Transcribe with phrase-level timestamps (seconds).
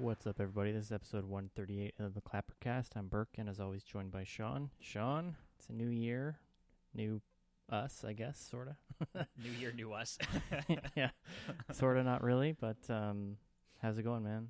[0.00, 0.72] What's up, everybody?
[0.72, 2.96] This is episode 138 of the Clappercast.
[2.96, 4.70] I'm Burke, and as always, joined by Sean.
[4.80, 6.38] Sean, it's a new year,
[6.94, 7.20] new
[7.68, 9.26] us, I guess, sort of.
[9.44, 10.16] New year, new us.
[10.96, 11.10] yeah,
[11.70, 13.36] sort of, not really, but um,
[13.82, 14.48] how's it going, man?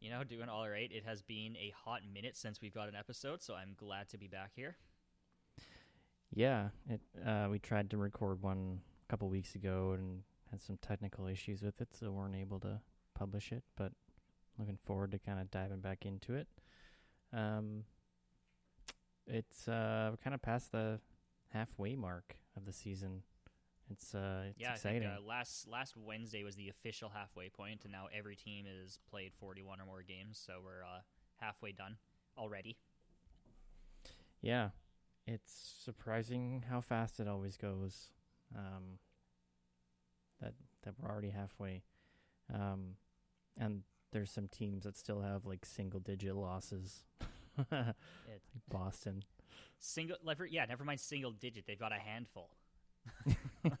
[0.00, 0.92] you know, doing all right.
[0.92, 4.18] It has been a hot minute since we've got an episode, so I'm glad to
[4.18, 4.76] be back here.
[6.30, 7.00] Yeah, it.
[7.26, 11.62] Uh, we tried to record one a couple weeks ago and had some technical issues
[11.62, 12.80] with it, so weren't able to
[13.14, 13.62] publish it.
[13.74, 13.92] But
[14.58, 16.48] looking forward to kind of diving back into it.
[17.32, 17.84] Um,
[19.26, 21.00] it's uh, kind of past the
[21.52, 23.22] halfway mark of the season.
[23.90, 25.02] It's uh, it's yeah, exciting.
[25.02, 28.98] Think uh, last last Wednesday was the official halfway point, and now every team has
[29.10, 31.00] played 41 or more games, so we're uh,
[31.36, 31.96] halfway done
[32.36, 32.76] already.
[34.42, 34.70] Yeah,
[35.26, 38.10] it's surprising how fast it always goes.
[38.54, 38.98] Um,
[40.40, 41.82] that that we're already halfway,
[42.52, 42.96] um,
[43.58, 47.04] and there's some teams that still have like single digit losses.
[47.70, 47.94] like
[48.68, 49.22] Boston.
[49.78, 51.64] single, never, yeah, never mind single digit.
[51.66, 52.50] They've got a handful.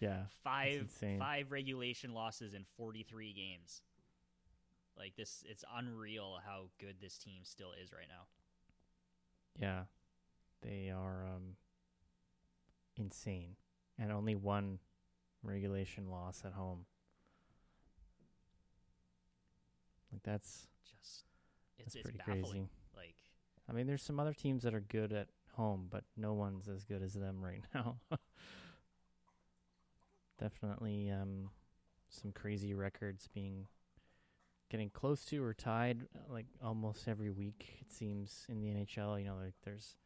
[0.00, 3.82] yeah, Five five regulation losses in 43 games.
[4.98, 8.24] Like this, it's unreal how good this team still is right now.
[9.58, 9.82] yeah,
[10.60, 11.56] they are um,
[12.96, 13.56] insane,
[13.98, 14.78] and only one
[15.42, 16.84] regulation loss at home.
[20.12, 21.24] Like that's Just
[21.78, 22.42] That's it's it's pretty baffling.
[22.42, 22.68] crazy.
[22.96, 23.14] Like
[23.68, 26.84] I mean, there's some other teams that are good at home, but no one's as
[26.84, 27.96] good as them right now.
[30.38, 31.50] Definitely um,
[32.08, 33.66] some crazy records being
[34.70, 39.18] getting close to or tied uh, like almost every week it seems in the NHL.
[39.18, 39.96] You know, like there's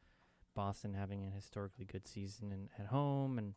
[0.55, 3.55] Boston having a historically good season in, at home, and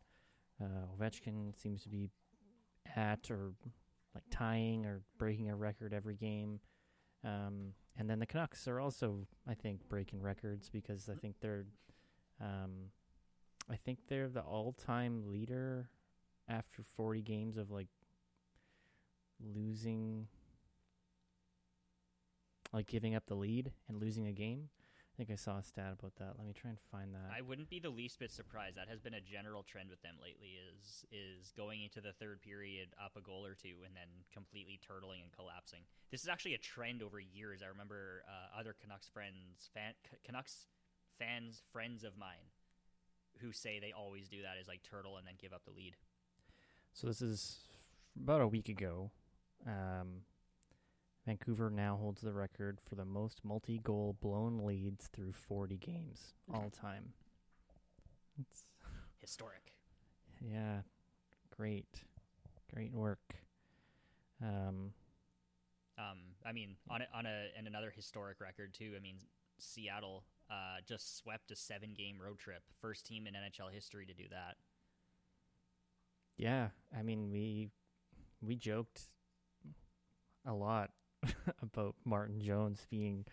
[0.60, 2.10] uh, Ovechkin seems to be
[2.96, 3.52] at or
[4.14, 6.60] like tying or breaking a record every game.
[7.24, 11.66] Um, and then the Canucks are also, I think, breaking records because I think they're,
[12.40, 12.90] um,
[13.70, 15.90] I think they're the all-time leader
[16.48, 17.88] after 40 games of like
[19.38, 20.26] losing,
[22.72, 24.70] like giving up the lead and losing a game.
[25.20, 26.32] I think I saw a stat about that.
[26.38, 27.28] Let me try and find that.
[27.28, 28.78] I wouldn't be the least bit surprised.
[28.78, 30.56] That has been a general trend with them lately.
[30.56, 34.80] Is is going into the third period up a goal or two and then completely
[34.80, 35.80] turtling and collapsing.
[36.10, 37.60] This is actually a trend over years.
[37.62, 39.92] I remember uh, other Canucks friends, fan,
[40.24, 40.64] Canucks
[41.18, 42.48] fans, friends of mine,
[43.42, 44.56] who say they always do that.
[44.58, 45.96] Is like turtle and then give up the lead.
[46.94, 47.58] So this is
[48.16, 49.10] about a week ago.
[49.66, 50.24] Um,
[51.30, 56.70] Vancouver now holds the record for the most multi-goal blown leads through 40 games all
[56.70, 57.12] time.
[58.40, 58.64] It's
[59.20, 59.74] Historic.
[60.40, 60.80] yeah,
[61.56, 62.02] great,
[62.74, 63.36] great work.
[64.42, 64.92] Um,
[65.96, 68.94] Um, I mean, on a, on a and another historic record too.
[68.96, 69.18] I mean,
[69.58, 74.14] Seattle uh, just swept a seven game road trip, first team in NHL history to
[74.14, 74.56] do that.
[76.36, 77.68] yeah, I mean we
[78.42, 79.02] we joked
[80.44, 80.90] a lot
[81.62, 83.26] about Martin Jones being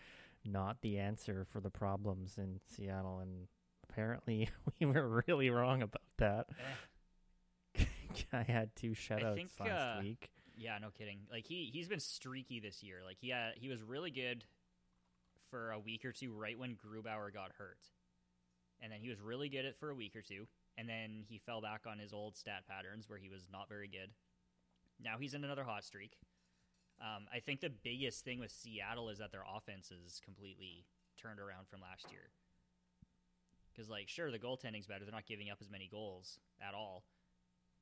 [0.46, 3.48] not the answer for the problems in Seattle, and
[3.90, 4.50] apparently
[4.80, 6.48] we were really wrong about that.
[8.34, 10.32] I had two shutouts think, last uh, week.
[10.56, 11.20] Yeah, no kidding.
[11.32, 13.02] Like he he's been streaky this year.
[13.06, 14.44] Like he had, he was really good
[15.50, 17.80] for a week or two right when Grubauer got hurt.
[18.82, 21.40] And then he was really good at for a week or two, and then he
[21.40, 24.12] fell back on his old stat patterns where he was not very good.
[25.04, 26.18] Now he's in another hot streak.
[27.00, 30.86] Um, I think the biggest thing with Seattle is that their offense is completely
[31.22, 32.32] turned around from last year.
[33.72, 37.04] Because, like, sure, the goaltending's better; they're not giving up as many goals at all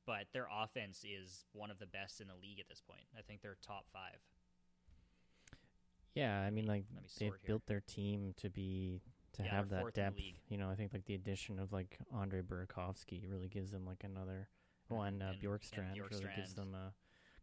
[0.06, 3.02] but their offense is one of the best in the league at this point.
[3.18, 4.20] I think they're top five.
[6.14, 7.40] Yeah, I mean, like me they've here.
[7.46, 9.02] built their team to be
[9.34, 10.40] to Yeah, have that fourth in the depth.
[10.48, 14.04] You know, I think like the addition of like Andre Burakovsky really gives them like
[14.04, 14.48] another
[14.88, 15.20] one.
[15.20, 16.94] Uh, And- Bjorkstrand and really gives them a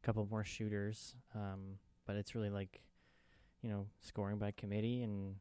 [0.03, 1.15] couple more shooters.
[1.33, 2.81] Um, but it's really like
[3.61, 5.35] you know scoring by committee and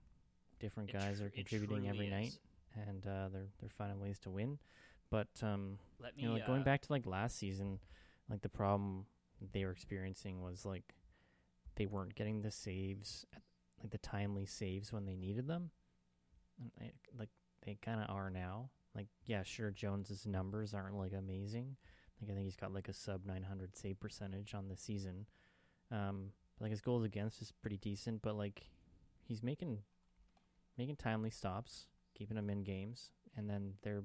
[0.60, 2.38] different It guys tru- are contributing every truly night,
[2.88, 4.58] and uh, they're they're finding ways to win.
[5.10, 7.80] But um, Let me you know, like, going uh, back to like last season,
[8.30, 9.04] like the problem
[9.52, 10.94] they were experiencing was like
[11.76, 13.26] they weren't getting the saves,
[13.82, 15.70] like the timely saves when they needed them.
[16.80, 17.30] I, like
[17.66, 18.70] they kind of are now.
[18.94, 21.76] Like yeah, sure, Jones's numbers aren't like amazing.
[22.22, 25.26] Like I think he's got like a sub 900 save percentage on the season.
[25.90, 26.30] Um,
[26.60, 28.62] like his goals against is pretty decent, but like
[29.20, 29.78] he's making
[30.78, 31.86] making timely stops,
[32.16, 34.04] keeping them in games, and then they're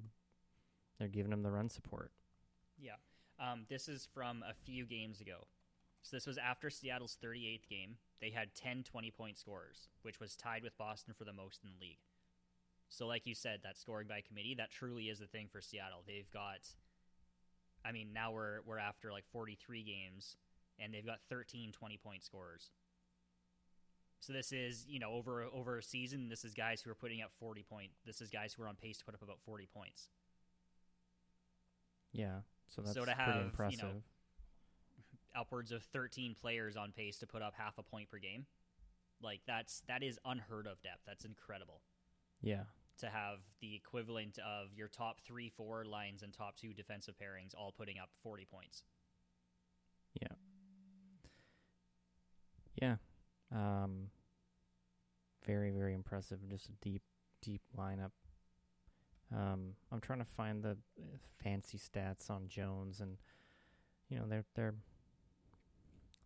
[0.98, 2.12] they're giving him the run support.
[2.80, 2.96] Yeah.
[3.40, 5.46] Um, this is from a few games ago.
[6.02, 7.98] So this was after Seattle's 38th game.
[8.20, 11.70] They had 10 20 point scorers, which was tied with Boston for the most in
[11.70, 12.00] the league.
[12.90, 16.04] So, like you said, that scoring by committee, that truly is the thing for Seattle.
[16.08, 16.60] They've got,
[17.86, 20.38] I mean, now we're we're after like 43 games,
[20.80, 22.72] and they've got 13 20 point scorers.
[24.20, 27.22] So this is, you know, over over a season, this is guys who are putting
[27.22, 27.92] up 40 point.
[28.06, 30.10] This is guys who are on pace to put up about 40 points.
[32.12, 32.40] Yeah.
[32.68, 34.04] So that's So to pretty have, you know, impressive.
[35.36, 38.48] Upwards of 13 players on pace to put up half a point per game.
[39.22, 41.02] Like that's that is unheard of depth.
[41.06, 41.82] That's incredible.
[42.42, 42.64] yeah.
[42.98, 47.54] To have the equivalent of your top three, four lines and top two defensive pairings
[47.56, 48.84] all putting up 40 points.
[50.22, 50.36] Yeah.
[52.82, 52.96] Yeah.
[53.54, 54.10] Um
[55.46, 56.40] very, very impressive.
[56.50, 57.04] Just a deep,
[57.42, 58.12] deep lineup.
[59.36, 63.18] Um I'm trying to find the uh, fancy stats on Jones and
[64.10, 64.76] you know, they're they're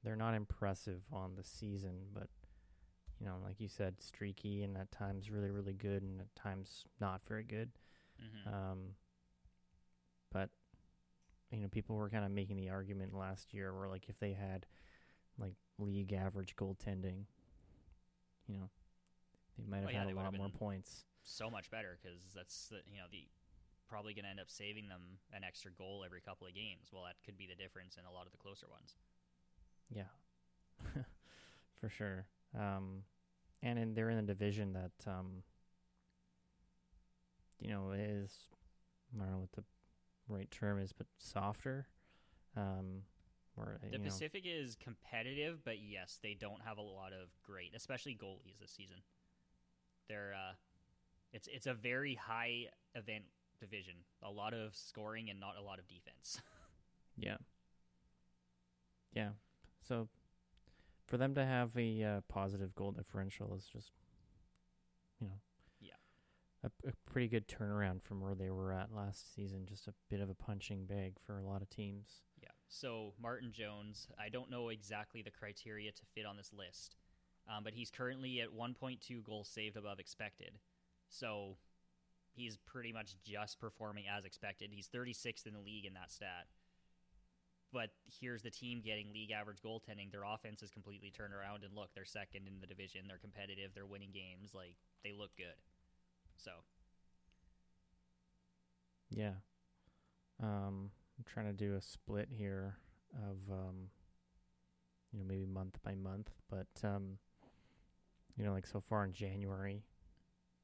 [0.04, 2.28] they're not impressive on the season, but
[3.22, 6.86] you know, like you said, streaky and at times really, really good and at times
[7.00, 7.70] not very good.
[8.20, 8.54] Mm-hmm.
[8.54, 8.80] Um,
[10.32, 10.50] but
[11.52, 14.34] you know, people were kind of making the argument last year where like if they
[14.34, 14.66] had
[15.38, 17.26] like league average goaltending,
[18.48, 18.70] you know,
[19.58, 21.06] they might have Oh, yeah, had a lot more points.
[21.24, 23.28] so much better because that's the, you know the
[23.88, 25.02] probably going to end up saving them
[25.34, 26.88] an extra goal every couple of games.
[26.94, 28.96] Well, that could be the difference in a lot of the closer ones.
[29.94, 30.10] Yeah,
[31.82, 32.26] for sure.
[32.58, 33.04] Um,
[33.64, 35.44] and in, they're in a division that um,
[37.60, 38.50] you know is
[39.16, 39.64] I don't know what the
[40.28, 41.88] right term is, but softer.
[42.56, 43.04] Um,
[43.56, 47.30] where The you know, Pacific is competitive, but yes, they don't have a lot of
[47.44, 48.98] great, especially goalies this season.
[50.08, 50.54] They're uh,
[51.34, 53.26] it's it's a very high event
[53.60, 53.96] division.
[54.24, 56.42] A lot of scoring and not a lot of defense.
[57.18, 57.36] Yeah.
[59.14, 59.32] Yeah.
[59.82, 60.08] So
[61.12, 63.92] for them to have a uh, positive goal differential is just,
[65.20, 65.42] you know,
[65.82, 65.92] Yeah.
[66.64, 69.66] a, a pretty good turnaround from where they were at last season.
[69.68, 72.22] Just a bit of a punching bag for a lot of teams.
[72.42, 72.48] Yeah.
[72.70, 76.96] So Martin Jones, I don't know exactly the criteria to fit on this list,
[77.46, 80.58] um, but he's currently at 1.2 goals saved above expected.
[81.10, 81.58] So
[82.32, 84.70] he's pretty much just performing as expected.
[84.72, 86.48] He's 36th in the league in that stat.
[87.74, 90.12] But here's the team getting league average goaltending.
[90.12, 93.02] Their offense is completely turned around, and look, they're second in the division.
[93.08, 93.72] They're competitive.
[93.74, 94.54] They're winning games.
[94.54, 95.56] Like they look good.
[96.38, 96.52] So
[99.12, 99.34] Yeah.
[100.42, 102.78] Um, I'm trying to do a split here
[103.14, 103.90] of, um,
[105.12, 107.18] you know, maybe month by month, but, um,
[108.36, 109.84] you know, like so far in January,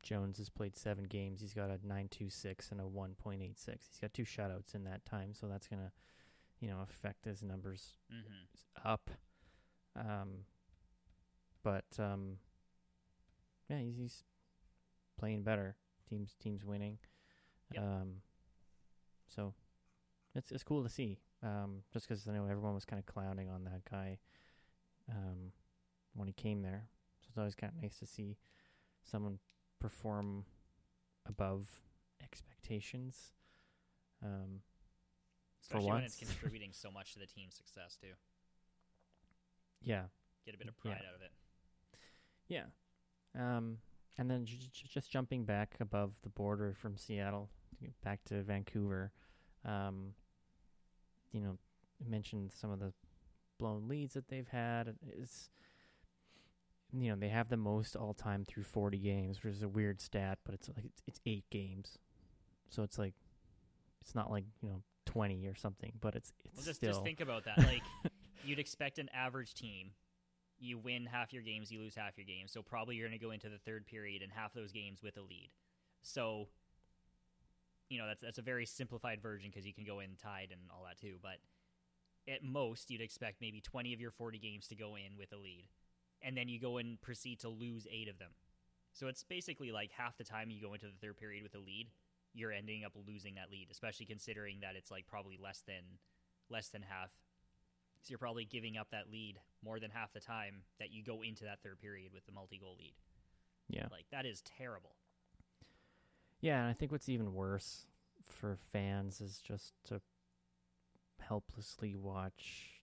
[0.01, 1.41] Jones has played seven games.
[1.41, 3.65] He's got a 9.26 and a 1.86.
[3.65, 5.91] He's got two shutouts in that time, so that's to,
[6.59, 9.09] you know, affect his numbers hmm up.
[9.95, 10.45] Um,
[11.63, 12.37] but, um,
[13.69, 14.23] yeah, he's, he's
[15.19, 15.75] playing better.
[16.09, 16.99] Team's, team's winning.
[17.73, 17.83] Yep.
[17.83, 18.13] Um,
[19.27, 19.53] so
[20.35, 21.19] it's it's cool to see.
[21.43, 24.19] Um, just because I know everyone was kind of clowning on that guy,
[25.11, 25.51] um,
[26.15, 26.87] when he came there.
[27.21, 28.37] So it's always kind of nice to see
[29.03, 29.39] someone
[29.79, 30.45] perform
[31.27, 31.67] above
[32.23, 33.33] expectations.
[34.23, 34.61] Um,
[35.69, 38.13] For especially when it's contributing so much to the team's success too.
[39.81, 40.03] yeah,
[40.45, 40.91] Get a bit of Yeah.
[40.93, 41.31] pride out of it.
[42.47, 42.65] yeah.
[43.35, 43.79] Um,
[44.17, 47.49] and then j- j- just jumping back above the border from Seattle
[48.01, 49.11] back to Vancouver,
[49.63, 50.15] um,
[51.31, 51.57] you know,
[52.03, 52.93] mentioned some of the
[53.59, 54.97] blown leads that they've had.
[55.05, 55.49] It's
[56.93, 59.99] you know they have the most all time through 40 games, which is a weird
[60.01, 61.97] stat, but it's like it's, it's eight games,
[62.69, 63.13] so it's like
[64.01, 64.81] it's not like you know
[65.17, 67.57] 20 or something, but it's it's Well, just still just think about that.
[67.57, 67.81] Like
[68.45, 69.89] you'd expect an average team.
[70.59, 72.51] You win half your games, you lose half your games.
[72.51, 75.17] So probably you're going to go into the third period and half those games with
[75.17, 75.49] a lead.
[76.03, 76.49] So
[77.89, 80.61] you know that's that's a very simplified version because you can go in tied and
[80.69, 81.15] all that too.
[81.19, 81.37] But
[82.31, 85.37] at most, you'd expect maybe 20 of your 40 games to go in with a
[85.37, 85.67] lead,
[86.21, 88.31] and then you go and proceed to lose eight of them.
[88.93, 91.59] So it's basically like half the time you go into the third period with a
[91.59, 91.87] lead,
[92.37, 95.83] you're ending up losing that lead, especially considering that it's like probably less than
[96.49, 97.11] less than half.
[98.03, 101.21] So you're probably giving up that lead more than half the time that you go
[101.23, 102.93] into that third period with the multi-goal lead.
[103.69, 104.95] yeah Like that is terrible.
[106.39, 107.87] Yeah, and I think what's even worse
[108.27, 110.01] for fans is just to
[111.19, 112.81] helplessly watch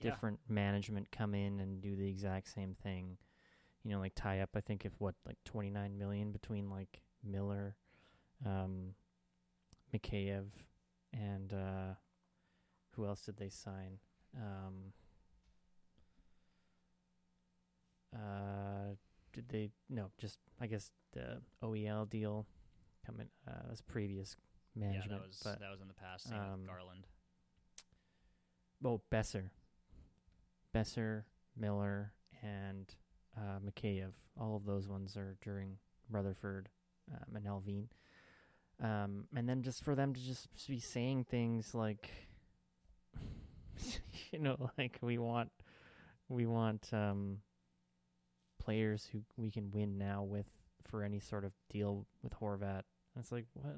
[0.00, 0.10] Yeah.
[0.10, 3.18] different management come in and do the exact same thing.
[3.84, 7.76] You know, like tie up I think if what like 29 million between like Miller,
[8.44, 8.94] um
[9.94, 10.46] Mikheyev
[11.12, 11.94] and uh
[12.96, 13.98] who else did they sign?
[14.36, 14.92] Um
[18.14, 18.94] uh,
[19.32, 19.70] did they?
[19.88, 22.46] No, just I guess the OEL deal
[23.06, 24.36] coming uh, as previous
[24.76, 25.10] management.
[25.10, 26.28] yeah, that was but that was in the past.
[26.28, 27.06] Same um, Garland.
[28.84, 29.50] oh, Boeser,
[30.74, 31.24] Boeser,
[31.56, 32.94] Miller, and
[33.36, 34.12] uh, Mikheyev.
[34.38, 35.76] All of those ones are during
[36.10, 36.68] Rutherford
[37.10, 37.88] um, and Allvin.
[38.82, 42.10] Um, and then just for them to just be saying things like,
[44.32, 45.50] you know, like we want,
[46.28, 47.38] we want um,
[48.60, 50.46] players who we can win now with
[50.88, 52.82] for any sort of deal with Horvat.
[53.14, 53.76] And it's like, what?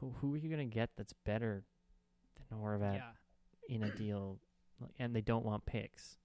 [0.00, 1.64] Who who are you gonna get that's better
[2.48, 4.38] than Horvat yeah, in a deal?
[5.00, 6.18] And they don't want picks.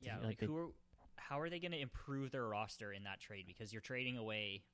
[0.00, 0.16] yeah.
[0.16, 0.56] like Like, they- who?
[0.56, 0.68] Are,
[1.16, 3.44] how are they going to improve their roster in that trade?
[3.46, 4.64] Because you're trading away,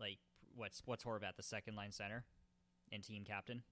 [0.00, 0.16] like
[0.56, 2.24] what's what's Horvat, the second line center,
[2.90, 3.62] and team captain.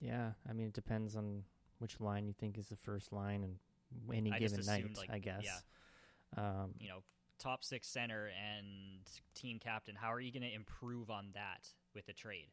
[0.00, 1.44] Yeah, I mean it depends on
[1.78, 3.56] which line you think is the first line and
[4.14, 4.86] any I given night.
[4.96, 5.42] like, I guess.
[5.44, 5.58] yeah.
[6.36, 7.02] Um, you know,
[7.38, 9.00] top six center and
[9.34, 9.94] team captain.
[9.96, 12.50] How are you going to improve on that with a trade?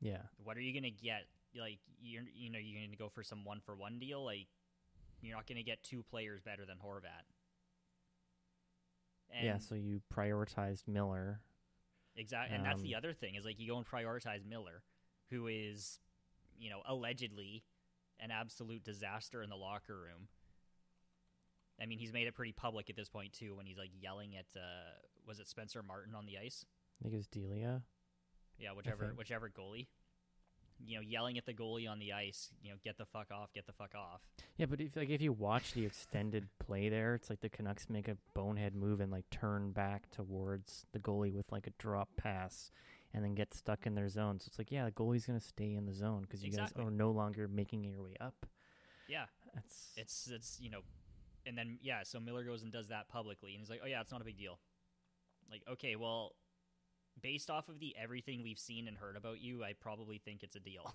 [0.00, 0.18] yeah.
[0.42, 1.24] What are you going to get?
[1.58, 4.24] Like you're you know you're going to go for some one for one deal.
[4.24, 4.48] Like
[5.22, 7.24] you're not going to get two players better than Horvat.
[9.34, 9.58] And yeah.
[9.58, 11.40] So you prioritized Miller.
[12.16, 14.82] Exactly, and that's the Um, other thing is like you go and prioritize Miller,
[15.30, 16.00] who is,
[16.56, 17.64] you know, allegedly
[18.20, 20.28] an absolute disaster in the locker room.
[21.80, 24.36] I mean, he's made it pretty public at this point too, when he's like yelling
[24.36, 26.64] at, uh, was it Spencer Martin on the ice?
[27.00, 27.82] I think it was Delia.
[28.58, 29.88] Yeah, whichever whichever goalie.
[30.86, 32.50] You know, yelling at the goalie on the ice.
[32.62, 34.20] You know, get the fuck off, get the fuck off.
[34.56, 37.88] Yeah, but if like if you watch the extended play there, it's like the Canucks
[37.88, 42.08] make a bonehead move and like turn back towards the goalie with like a drop
[42.16, 42.70] pass,
[43.12, 44.40] and then get stuck in their zone.
[44.40, 46.82] So it's like, yeah, the goalie's gonna stay in the zone because you Exactly.
[46.82, 48.46] guys are no longer making your way up.
[49.08, 49.24] Yeah,
[49.54, 50.80] That's it's it's you know,
[51.46, 54.00] and then yeah, so Miller goes and does that publicly, and he's like, oh yeah,
[54.00, 54.58] it's not a big deal.
[55.50, 56.32] Like, okay, well,
[57.22, 60.56] based off of the everything we've seen and heard about you, I probably think it's
[60.56, 60.94] a deal.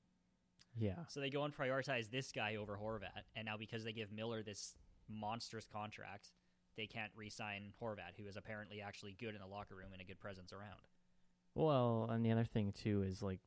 [0.78, 4.12] yeah, so they go and prioritize this guy over Horvat, and now because they give
[4.12, 4.74] Miller this
[5.08, 6.30] monstrous contract,
[6.76, 10.04] they can't re-sign Horvat, who is apparently actually good in the locker room and a
[10.04, 10.80] good presence around.
[11.54, 13.40] Well, and the other thing too is like,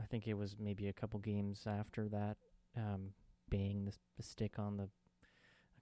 [0.00, 2.38] I think it was maybe a couple games after that,
[2.76, 3.10] um,
[3.50, 4.88] bang the, the stick on the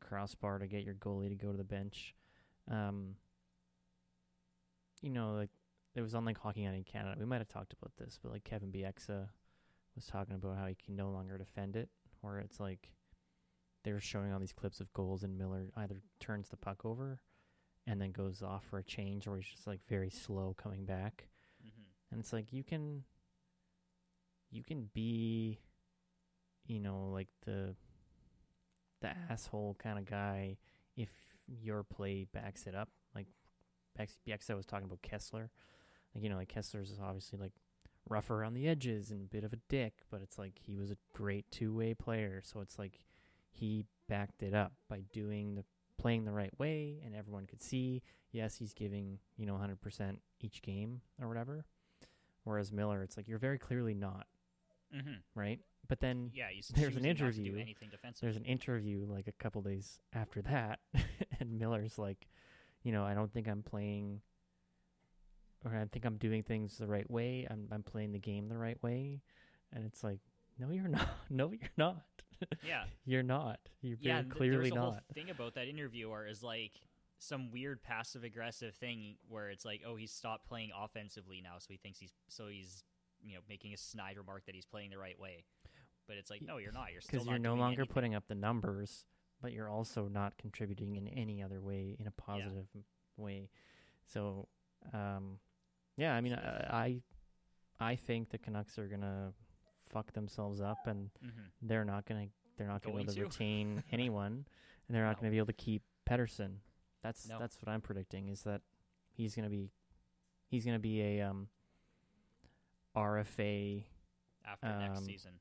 [0.01, 2.15] crossbar to get your goalie to go to the bench.
[2.71, 3.15] Um,
[5.03, 5.51] you know, like
[5.95, 7.17] it was on like Hockey Night in Canada.
[7.19, 9.29] We might have talked about this, but like Kevin Bieksa
[9.95, 11.89] was talking about how he can no longer defend it,
[12.21, 12.91] where it's like
[13.85, 17.21] they were showing all these clips of goals and Miller either turns the puck over
[17.87, 21.29] and then goes off for a change, or he's just like very slow coming back.
[21.65, 22.13] Mm-hmm.
[22.13, 23.05] And it's like you can
[24.51, 25.59] you can be
[26.69, 27.75] you know, like the
[29.01, 30.57] the asshole kind of guy
[30.97, 31.11] if
[31.47, 32.91] your play backs it up.
[34.27, 35.49] Bieksa was talking about Kesler.
[36.15, 37.53] Like you know, like Kesler's obviously like
[38.09, 40.91] rough around the edges and a bit of a dick, but it's like he was
[40.91, 43.01] a great two-way player, so it's like
[43.51, 45.65] he backed it up by doing the
[45.99, 48.01] playing the right way and everyone could see
[48.31, 51.65] yes he's giving you know 100% each game or whatever
[52.45, 54.27] whereas miller it's like you're very clearly not
[54.95, 55.15] Mm-hmm.
[55.35, 57.65] right but then Yeah, There's an choosing not to do interview.
[58.23, 60.79] there's an interview like a couple days after that
[61.41, 62.29] and miller's like
[62.89, 64.23] you know i don't think i'm playing
[65.63, 68.57] or i think i'm doing things the right way i'm, I'm playing the game the
[68.57, 69.21] right way
[69.75, 70.21] and it's like
[70.59, 72.03] no you're not no you're not
[72.65, 74.23] yeah, you're not you're very yeah.
[74.23, 76.73] th- clearly there's a whole not thing about that interviewer is like
[77.19, 81.67] some weird passive aggressive thing where it's like, oh, he's stopped playing offensively now, so
[81.69, 82.85] he thinks he's so he's
[83.23, 85.45] you know making a snide remark that he's playing the right way.
[86.07, 86.93] But it's like, no, you're not.
[86.93, 87.93] You're still because you're no longer anything.
[87.93, 89.05] putting up the numbers,
[89.41, 92.85] but you're also not contributing in any other way, in a positive m-
[93.17, 93.49] way.
[94.07, 94.49] So,
[94.93, 95.39] um,
[95.97, 97.03] yeah, I mean, I,
[97.81, 99.33] I, I think the Canucks are gonna
[99.91, 101.51] fuck themselves up, and Mhm.
[101.63, 103.25] they're not gonna, they're not gonna be able to to?
[103.25, 104.47] retain anyone,
[104.87, 105.21] and they're not No.
[105.23, 106.57] gonna be able to keep Pettersson.
[107.03, 107.39] That's No.
[107.39, 108.63] that's what I'm predicting is that
[109.11, 109.71] he's gonna be,
[110.49, 111.49] he's gonna be a um,
[112.97, 113.85] RFA.
[114.45, 115.33] after next um, season.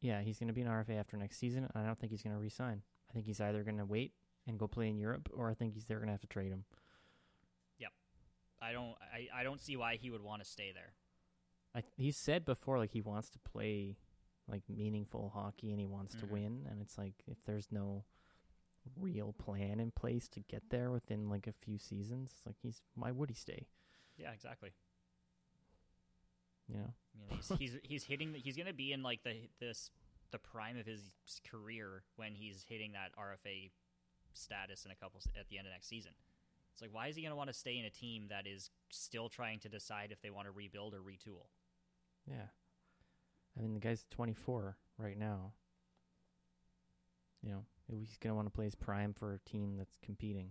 [0.00, 1.68] Yeah, he's going to be an RFA after next season.
[1.74, 2.82] I don't think he's going to resign.
[3.10, 4.12] I think he's either going to wait
[4.46, 6.52] and go play in Europe, or I think he's they're going to have to trade
[6.52, 6.64] him.
[7.78, 7.90] Yep,
[8.62, 8.94] I don't.
[9.12, 10.92] I, I don't see why he would want to stay there.
[11.74, 13.96] I he said before like he wants to play
[14.48, 16.30] like meaningful hockey and he wants to Mhm.
[16.30, 18.04] win, and it's like if there's no
[18.96, 23.10] real plan in place to get there within like a few seasons, like he's why
[23.10, 23.66] would he stay?
[24.16, 24.70] Yeah, exactly.
[26.68, 26.94] You know?
[27.14, 28.32] You know, he's he's he's hitting.
[28.32, 29.90] The, he's going to be in like the this
[30.30, 31.10] the prime of his
[31.48, 33.70] career when he's hitting that RFA
[34.32, 36.12] status in a couple at the end of next season.
[36.72, 38.70] It's like why is he going to want to stay in a team that is
[38.90, 41.46] still trying to decide if they want to rebuild or retool?
[42.26, 42.48] Yeah.
[43.58, 45.52] I mean, the guy's 24 right now.
[47.42, 50.50] You know, he's going to want to play his prime for a team that's competing,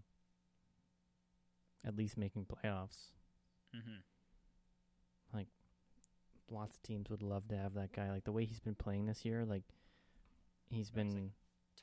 [1.85, 3.11] at least making playoffs.
[3.75, 4.01] Mm-hmm.
[6.51, 8.09] Lots of teams would love to have that guy.
[8.11, 9.63] Like, the way he's been playing this year, like,
[10.69, 11.31] he's he's been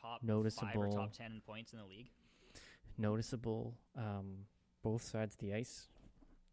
[0.00, 0.92] Top Noticeable.
[0.92, 2.11] top ten in points in the league.
[2.99, 4.46] noticeable um,
[4.82, 5.88] both sides of the ice,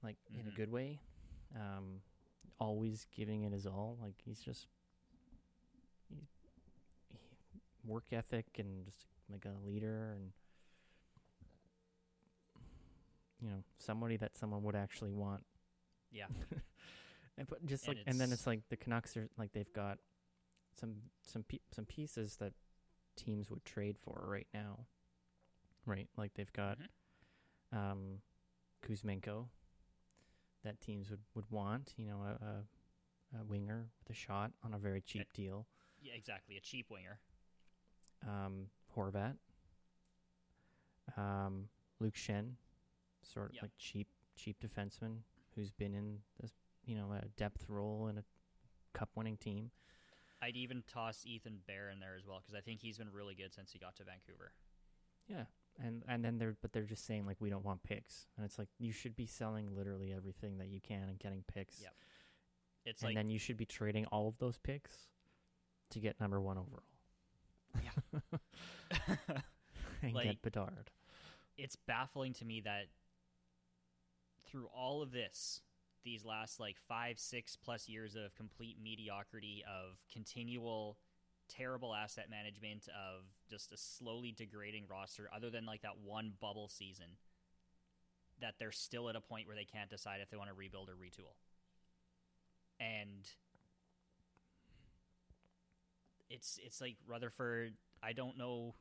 [0.03, 0.55] like, in a Mhm.
[0.55, 1.00] good way.
[1.55, 2.01] Um,
[2.60, 3.98] always giving it his all.
[4.01, 4.67] Like, he's just.
[6.10, 6.15] He,
[7.10, 7.20] he,
[7.84, 10.32] work ethic and just like a leader and
[13.41, 15.43] you know somebody that someone would actually want
[16.12, 16.27] Yeah,
[17.38, 19.98] and but just And like and then it's- like the Canucks are like they've got
[20.80, 22.54] some some pe- some pieces that
[23.16, 24.88] teams would trade for right now
[25.86, 27.78] right like they've got Mhm.
[27.78, 28.22] um
[28.82, 29.50] Kuzmenko
[30.63, 32.46] that teams would would want you know a,
[33.38, 35.68] a, a winger with a shot on a very cheap deal
[36.02, 36.58] yeah, exactly.
[36.58, 37.18] A cheap winger.
[38.28, 39.38] um, Horvat,
[41.18, 42.56] um, Luke Schenn,
[43.22, 43.62] sort of Yep.
[43.63, 45.24] like cheap, cheap defenseman
[45.56, 46.52] who's been in this,
[46.86, 48.24] you know, a depth role in a
[48.94, 49.72] cup-winning team.
[50.42, 53.34] I'd even toss Ethan Bear in there as well because I think he's been really
[53.36, 54.52] good since he got to Vancouver.
[55.28, 55.44] Yeah,
[55.82, 58.60] and and then they're but they're just saying like we don't want picks, and it's
[58.60, 61.80] like you should be selling literally everything that you can and getting picks.
[61.82, 61.94] Yep.
[62.86, 65.08] It's and like then you should be trading all of those picks
[65.92, 66.84] to get number one overall
[67.82, 68.20] Yeah,
[70.02, 70.92] and Like- get Bedard.
[71.58, 72.88] it's baffling to me that
[74.46, 75.62] through all of this,
[76.03, 80.98] these last like five, six plus years of complete mediocrity, of continual
[81.50, 86.70] terrible asset management, of just a slowly degrading roster, other than like that one bubble
[86.70, 87.18] season,
[88.42, 90.89] that they're still at a point where they can't decide if they want to rebuild
[90.89, 91.35] or retool.
[92.79, 93.29] And
[96.29, 97.74] it's it's like Rutherford.
[98.01, 98.75] I don't know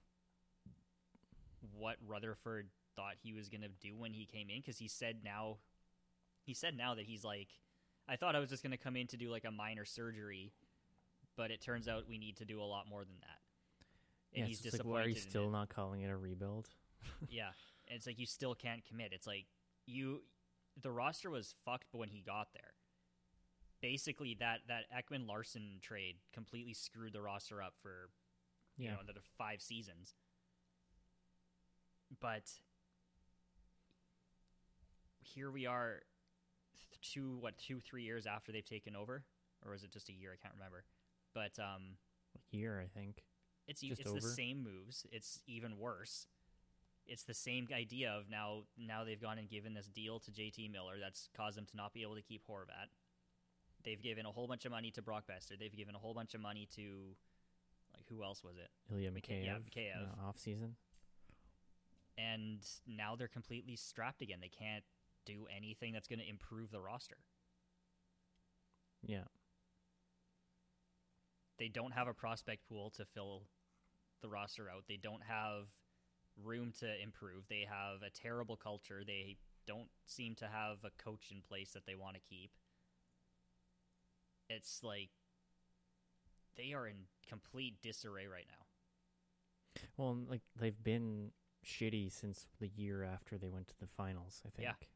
[1.77, 5.19] what Rutherford thought he was going to do when he came in because he said
[5.25, 5.59] now
[6.45, 7.49] he said now that he's like
[8.09, 10.53] I thought I was just going to come in to do like a minor surgery,
[11.37, 13.39] but it turns out we need to do a lot more than that.
[14.35, 16.69] And yeah, he's so it's like, why are you still not calling it a rebuild?
[17.29, 17.51] Yeah,
[17.89, 19.13] and it's like you still can't commit.
[19.13, 19.47] It's like
[19.87, 20.23] you,
[20.81, 22.73] the roster was fucked when he got there.
[23.81, 28.11] Basically, that that Ekman Larsson trade completely screwed the roster up for
[28.79, 30.15] you Yeah, know another five seasons.
[32.21, 32.45] But
[35.21, 36.03] here we are,
[37.01, 39.25] two what two three years after they've taken over,
[39.65, 40.33] or was it just a year?
[40.33, 40.85] I can't remember.
[41.35, 41.97] But um,
[42.51, 43.23] year I think.
[43.67, 44.21] it's Just it's over?
[44.21, 45.07] the same moves.
[45.11, 46.27] It's even worse.
[47.07, 50.71] It's the same idea of now now they've gone and given this deal to JT
[50.71, 52.89] Miller that's caused them to not be able to keep Horvat.
[53.85, 55.59] They've given a whole bunch of money to Brock Boeser.
[55.59, 57.17] They've given a whole bunch of money to
[57.95, 58.71] like who else was it?
[58.93, 60.27] Ilya Mikheyev, yeah, Mikheyev.
[60.27, 60.77] off season.
[62.19, 64.39] And now they're completely strapped again.
[64.41, 64.85] They can't
[65.25, 67.17] do anything that's going to improve the roster.
[69.05, 69.25] Yeah,
[71.59, 73.43] They don't have a prospect pool to fill
[74.21, 74.85] the roster out.
[74.89, 75.67] They don't have
[76.43, 77.45] room to improve.
[77.49, 79.03] They have a terrible culture.
[79.07, 82.51] They don't seem to have a coach in place that they want to keep.
[84.49, 85.11] It's like
[86.57, 89.83] they are in complete disarray right now.
[89.97, 91.31] well, like they've been
[91.65, 94.43] shitty since the year after they went to the finals.
[94.47, 94.69] I think.
[94.69, 94.87] Yeah.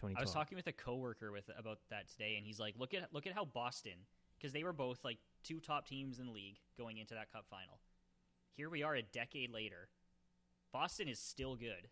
[0.00, 0.16] 2012.
[0.18, 3.12] I was talking with a coworker with about that today, and he's like, "Look at
[3.12, 4.06] look at how Boston,
[4.38, 7.46] because they were both like two top teams in the league going into that Cup
[7.50, 7.80] final.
[8.56, 9.88] Here we are a decade later.
[10.72, 11.88] Boston is still good,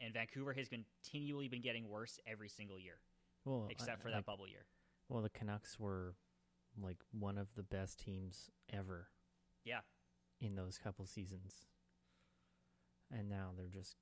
[0.00, 2.98] and Vancouver has continually been getting worse every single year,
[3.44, 4.66] well, I- except for that like, bubble year.
[5.08, 6.14] Well, the Canucks were
[6.80, 9.08] like one of the best teams ever
[9.64, 9.80] Yeah,
[10.40, 11.66] in those couple seasons,
[13.10, 13.96] and now they're just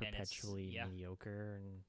[0.00, 0.86] And perpetually yeah.
[0.86, 1.80] mediocre and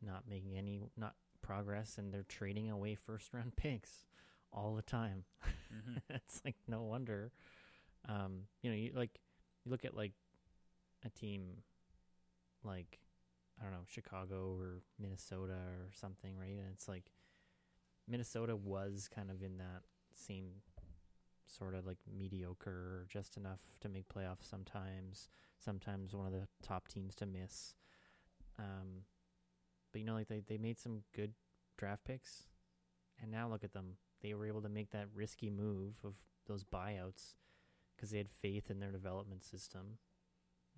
[0.00, 4.06] not making any not progress, and they're trading away first round picks
[4.52, 5.24] all the time.
[5.42, 7.32] hmm it's like no wonder.
[8.08, 9.18] Um, you know, you like
[9.64, 10.12] you look at like
[11.04, 11.62] a team
[12.64, 12.98] like
[13.60, 16.58] I don't know Chicago or Minnesota or something, right?
[16.58, 17.12] And it's like
[18.08, 19.82] Minnesota was kind of in that
[20.14, 20.62] same
[21.46, 25.28] sort of like mediocre, just enough to make playoffs sometimes.
[25.58, 27.74] Sometimes one of the top teams to miss.
[28.58, 29.04] Um,
[29.92, 31.34] but you know, like they they made some good
[31.78, 32.44] draft picks,
[33.20, 33.96] and now look at them.
[34.22, 36.14] They were able to make that risky move of
[36.46, 37.34] those buyouts
[37.94, 39.98] because they had faith in their development system,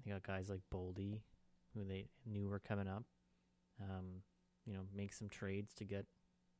[0.04, 1.20] They got guys like Boldy,
[1.74, 3.04] who they knew were coming up.
[3.80, 4.22] Um,
[4.66, 6.06] you know, make some trades to get,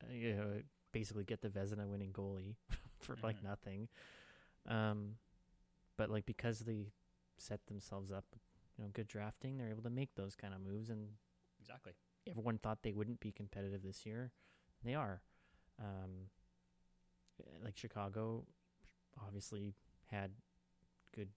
[0.03, 0.63] uh, you know,
[0.93, 2.57] basically get the Vezina winning goalie
[3.05, 3.45] for like Mhm.
[3.45, 3.89] nothing.
[4.67, 5.19] Um,
[5.97, 6.93] but like because they
[7.37, 8.25] set themselves up,
[8.77, 11.19] you know, good drafting, they're able to make those kind of moves, and
[11.61, 11.95] Exactly.
[12.27, 14.33] everyone thought they wouldn't be competitive this year.
[14.83, 15.23] They are.
[15.79, 16.31] Um,
[17.63, 18.47] like Chicago,
[19.21, 19.75] obviously
[20.07, 20.33] had
[21.15, 21.31] good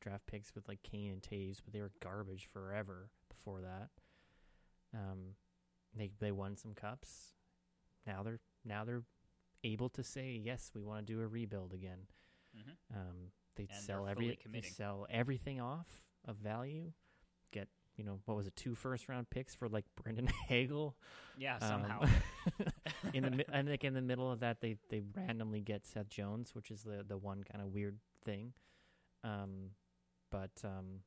[0.00, 3.90] draft picks with like Kane and Toews, but they were garbage forever before that.
[4.94, 5.36] Um,
[5.94, 7.34] they they won some cups.
[8.06, 9.02] Now they're now they're
[9.64, 12.06] able to say yes, we want to do a rebuild again.
[12.54, 15.86] hmm Um, they sell every they sell everything off
[16.26, 16.92] of value.
[17.52, 20.96] Get you know what was it two first round picks for like Brandon Hagel
[21.36, 22.00] Yeah, Um, somehow.
[23.12, 26.54] in the and like in the middle of that they they randomly get Seth Jones,
[26.54, 28.52] which is the the one kind of weird thing.
[29.24, 29.70] Um,
[30.30, 31.00] but um,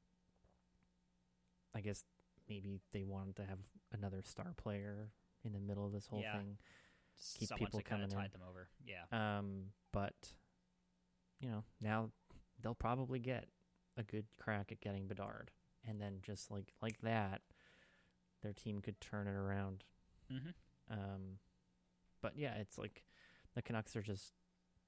[1.75, 2.03] I guess
[2.49, 3.59] maybe they wanted to have
[3.91, 5.09] another star player
[5.43, 6.37] in the middle of this whole Yeah.
[6.37, 6.57] thing.
[7.39, 8.30] Keep people to kind of coming in.
[8.30, 8.67] tide them over.
[8.86, 9.04] Yeah.
[9.38, 10.13] Um, but
[11.39, 12.10] you know now
[12.62, 13.45] they'll probably get
[13.97, 15.52] a good crack at getting Bedard,
[15.88, 17.41] and then just like like that,
[18.41, 19.84] their team could turn it around.
[20.30, 20.49] hmm
[20.89, 21.39] Um,
[22.21, 23.04] but yeah, it's like
[23.56, 24.34] the Canucks are just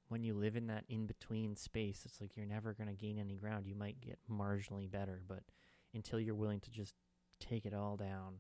[0.08, 3.18] when you live in that in between space, it's like you're never going to gain
[3.18, 3.66] any ground.
[3.66, 5.44] You might get marginally better, but
[5.94, 6.94] until you're willing to just
[7.40, 8.36] take it all down,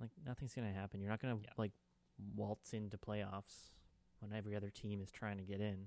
[0.00, 1.00] like nothing's going to happen.
[1.00, 1.52] You're not going to Yeah.
[1.56, 1.72] like
[2.34, 3.70] waltz into playoffs
[4.20, 5.86] when every other team is trying to get in.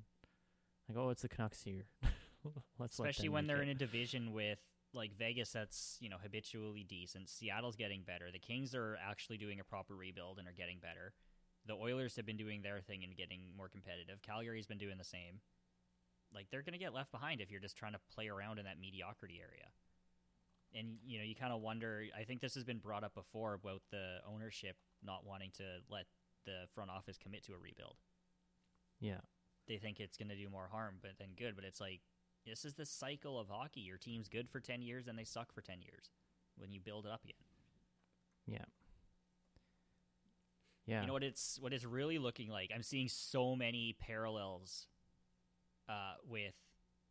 [0.88, 1.86] Like, oh, it's the Canucks here.
[2.80, 3.64] Especially when they're it.
[3.64, 4.60] in a division with
[4.94, 7.30] like Vegas that's, you know, habitually decent.
[7.30, 8.32] Seattle's getting better.
[8.32, 11.14] The Kings are actually doing a proper rebuild and are getting better.
[11.68, 14.22] The Oilers have been doing their thing and getting more competitive.
[14.22, 15.42] Calgary's been doing the same.
[16.34, 18.66] Like they're going to get left behind if you're just trying to play around in
[18.66, 19.68] that mediocrity area.
[20.74, 23.54] And you know, you kind of wonder, I think this has been brought up before
[23.54, 26.06] about the ownership not wanting to let
[26.46, 27.96] the front office commit to a rebuild.
[29.00, 29.22] yeah,
[29.68, 31.56] they think it's going to do more harm but than good.
[31.56, 32.02] But it's like
[32.46, 33.82] this is the cycle of hockey.
[33.82, 36.12] Your team's good for ten years, and they suck for ten years
[36.58, 37.36] when you build it up again.
[38.48, 38.66] yeah,
[40.86, 41.02] yeah.
[41.02, 42.72] You know what it's what it's really looking like.
[42.74, 44.88] I'm seeing so many parallels
[45.90, 46.54] uh, with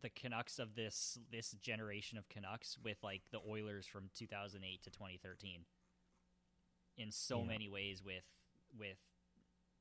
[0.02, 4.90] the Canucks of this this generation of Canucks with like the Oilers from 2008 to
[4.90, 5.64] 2013.
[6.96, 7.46] In so Yeah.
[7.46, 8.24] many ways, with
[8.78, 8.98] with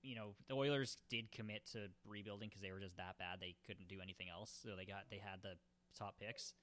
[0.01, 3.55] you know the Oilers did commit to rebuilding because they were just that bad they
[3.65, 4.51] couldn't do anything else.
[4.63, 5.57] So they got they had the
[5.97, 6.53] top picks,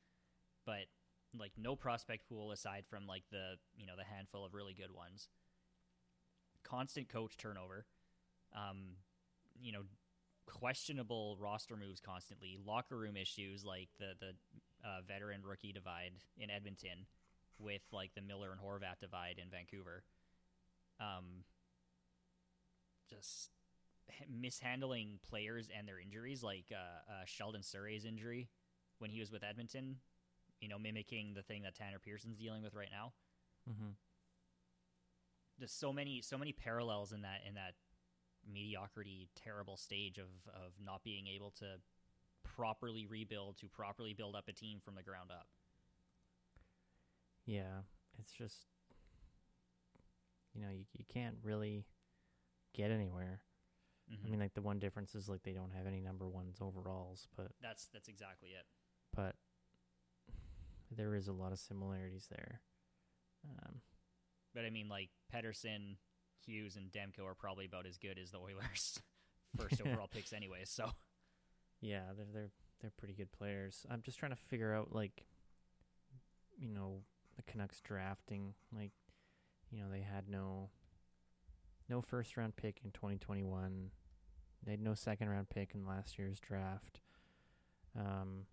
[0.66, 0.86] but
[1.38, 4.90] like no prospect pool aside from like the you know the handful of really good
[4.92, 5.28] ones
[6.62, 7.86] constant coach turnover,
[8.54, 8.96] um,
[9.60, 9.82] you know,
[10.46, 14.32] questionable roster moves constantly, locker room issues like the the
[14.86, 17.06] uh, veteran rookie divide in Edmonton,
[17.58, 20.02] with like the Miller and Horvat divide in Vancouver.
[21.00, 21.44] Um,
[23.08, 23.50] just
[24.28, 28.48] mishandling players and their injuries, like uh, uh, Sheldon Souray's injury
[28.98, 29.96] when he was with Edmonton.
[30.60, 33.12] You know, mimicking the thing that Tanner Pearson's dealing with right now
[33.68, 33.90] mm-hmm.
[35.58, 37.74] just so many so many parallels in that in that
[38.50, 41.66] mediocrity terrible stage of of not being able to
[42.42, 45.46] properly rebuild to properly build up a team from the ground up
[47.46, 47.84] Yeah,
[48.18, 48.66] it's just
[50.54, 51.86] you know you you can't really
[52.74, 53.42] get anywhere.
[54.10, 54.30] I Mhm.
[54.30, 57.52] mean, like the one difference is like they don't have any number ones overalls, but
[57.60, 58.66] that's that's exactly it
[59.14, 59.34] but
[60.90, 62.60] there is a lot of similarities there.
[63.48, 63.80] Um,
[64.54, 65.96] but i mean like pettersson
[66.44, 69.00] hughes and demko are probably about as good as the oilers
[69.56, 70.90] first overall picks anyway so
[71.80, 73.86] yeah, they're they're they're pretty good players.
[73.90, 75.24] I'm just trying to figure out like
[76.58, 77.02] you know
[77.36, 78.92] the Canucks drafting like
[79.70, 80.70] you know they had no
[81.88, 83.90] no first round pick in 2021.
[84.64, 87.00] They had no second round pick in last year's draft.
[87.98, 88.46] Um,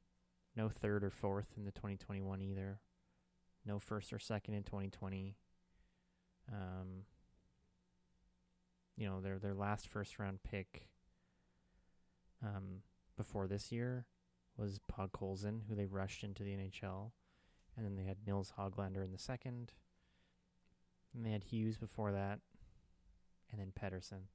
[0.56, 2.80] no third or fourth in the 2021 either.
[3.66, 5.36] No first or second in 2020.
[6.52, 7.04] Um,
[8.96, 10.88] you know their their last first round pick
[12.44, 12.82] um,
[13.16, 14.06] before this year
[14.58, 17.12] was Podkolzin, who they rushed into the NHL,
[17.76, 19.74] and then they had Nils Hoglander in the second,
[21.16, 22.40] and they had Hughes before that,
[23.52, 24.28] and then Pettersson,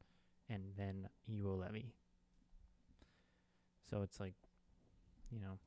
[0.49, 1.93] and then Juolevi.
[3.89, 4.35] So it's like,
[5.31, 5.59] you know,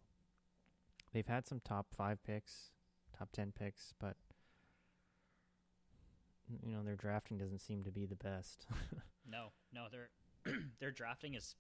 [1.14, 2.72] they've had some top five picks,
[3.18, 4.16] top ten picks, but
[6.64, 8.68] you know their drafting doesn't seem to be the best.
[9.28, 10.10] No, no, their
[10.80, 11.56] their drafting is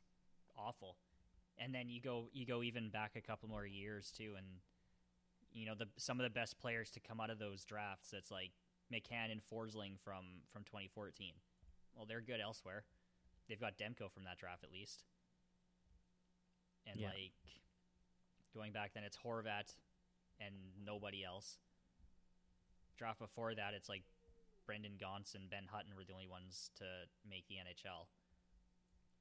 [0.58, 0.97] awful.
[1.58, 4.45] And then you go you go even back a couple more years too, and
[5.51, 8.12] you know the some of the best players to come out of those drafts.
[8.12, 8.51] That's like
[8.93, 11.33] McCann and Forsling from from 2014.
[11.95, 12.83] Well, they're good elsewhere.
[13.47, 15.03] They've got Demko from that draft at least,
[16.87, 17.09] and Yeah.
[17.09, 17.33] like
[18.53, 19.75] going back then, it's Horvat
[20.39, 21.59] and nobody else.
[22.97, 24.03] Draft before that, it's like
[24.65, 26.85] Brendan Gaunce and Ben Hutton were the only ones to
[27.27, 28.07] make the NHL.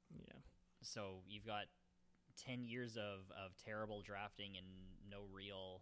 [0.09, 0.39] Yeah.
[0.81, 1.65] So you've got
[2.37, 4.65] ten years of, of terrible drafting and
[5.09, 5.81] no real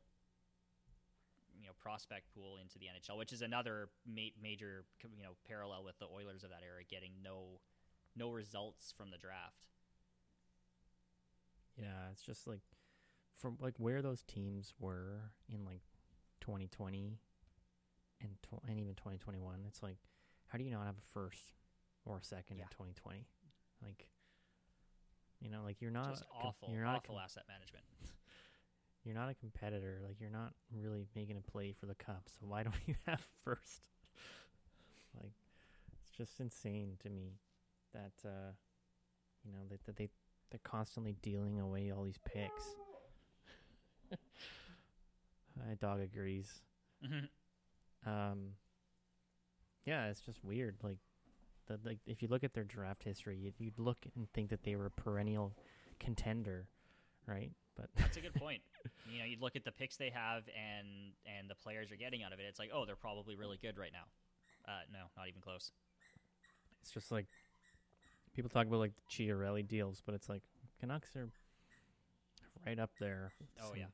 [1.64, 4.84] you know prospect pool into the NHL, which is another ma- major
[5.16, 7.62] you know parallel with the Oilers of that era, getting no
[8.18, 9.66] no results from the draft.
[11.78, 12.62] Yeah, it's just like
[13.38, 15.82] from like where those teams were in like
[16.42, 17.18] 2020
[18.22, 19.64] and tw- and even 2021.
[19.68, 19.98] It's like
[20.50, 21.54] how do you not have a first
[22.06, 22.64] or a second Yeah.
[22.64, 23.26] in 2020?
[23.82, 24.10] Like
[25.40, 27.86] you know, like you're not Just awful, you're not awful com- asset management.
[29.04, 30.00] you're not a competitor.
[30.06, 32.24] Like you're not really making a play for the cup.
[32.28, 33.82] So why don't you have first?
[35.22, 35.34] like
[36.02, 37.34] it's just insane to me
[37.94, 38.52] that uh
[39.46, 40.10] you know that, that they
[40.50, 42.64] they're constantly dealing away all these picks.
[45.58, 46.62] My dog agrees.
[48.06, 48.54] Um
[49.86, 51.00] yeah, it's just weird like
[51.68, 54.64] the like if you look at their draft history, you'd, you'd look and think that
[54.64, 55.54] they were a perennial
[56.00, 56.68] contender,
[57.28, 57.52] right?
[57.76, 58.62] But That's a good point.
[59.12, 62.24] you know, you look at the picks they have and and the players are getting
[62.24, 62.46] out of it.
[62.48, 64.06] It's like, oh, they're probably really good right now.
[64.72, 65.72] Uh, no, not even close.
[66.82, 67.28] It's just like
[68.34, 70.44] people talk about like the Chiarelli deals, but it's like
[70.80, 71.30] Canucks are
[72.66, 73.34] right up there.
[73.62, 73.86] Oh, yeah.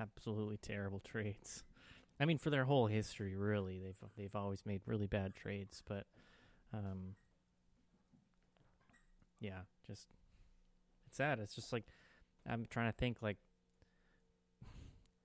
[0.00, 1.64] absolutely terrible trades.
[2.20, 6.04] I mean, for their whole history, really, they've they've always made really bad trades, but
[6.74, 7.14] um,
[9.40, 10.08] yeah, just
[11.06, 11.38] it's sad.
[11.38, 11.84] It's just like
[12.48, 13.36] I'm trying to think like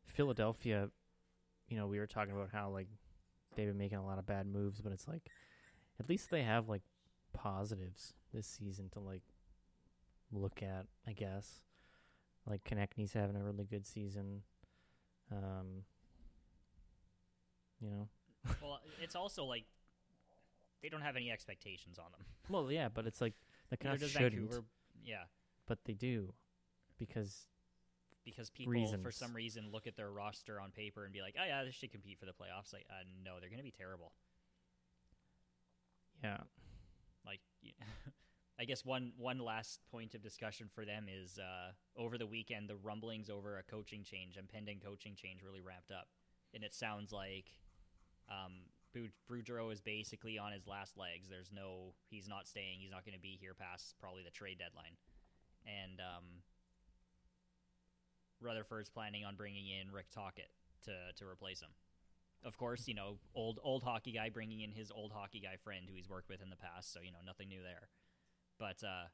[0.05, 0.89] Philadelphia.
[1.69, 2.88] You know, we were talking about how like
[3.55, 5.23] they've been making a lot of bad moves, but it's like
[5.99, 6.81] at least they have like
[7.33, 9.23] positives this season to like
[10.31, 11.62] look at, I guess.
[12.45, 14.41] Like Konecny's having a really good season.
[15.31, 15.83] Um
[17.79, 18.07] you know.
[18.62, 19.63] well, it's also like
[20.81, 22.25] they don't have any expectations on them.
[22.49, 23.33] Well, yeah, but it's like
[23.69, 24.63] the Canucks shouldn't, Vancouver.
[25.03, 25.23] Yeah,
[25.65, 26.33] but they do
[26.97, 27.47] because
[28.25, 31.45] because people for some reason look at their roster on paper and be like, oh
[31.45, 32.71] yeah, they should compete for the playoffs.
[32.71, 34.13] Like, uh, no, they're going to be terrible.
[36.23, 36.38] yeah,
[37.25, 37.41] Like,
[38.60, 42.69] I guess one one last point of discussion for them is uh, over the weekend
[42.69, 46.08] the rumblings over a coaching change, impending coaching change, really ramped up,
[46.53, 47.45] and it sounds like
[48.29, 48.53] um,
[49.29, 51.27] Boudreau is basically on his last legs.
[51.29, 52.79] There's no, he's not staying.
[52.79, 54.95] He's not going to be here past probably the trade deadline,
[55.65, 56.23] and um,
[58.43, 60.49] Rutherford's planning on bringing in Rick Tocchet
[60.86, 61.71] to to replace him.
[62.43, 65.86] Of course, you know, old old hockey guy bringing in his old hockey guy friend
[65.88, 67.89] who he's worked with in the past, so you know, nothing new there.
[68.60, 69.08] But uh,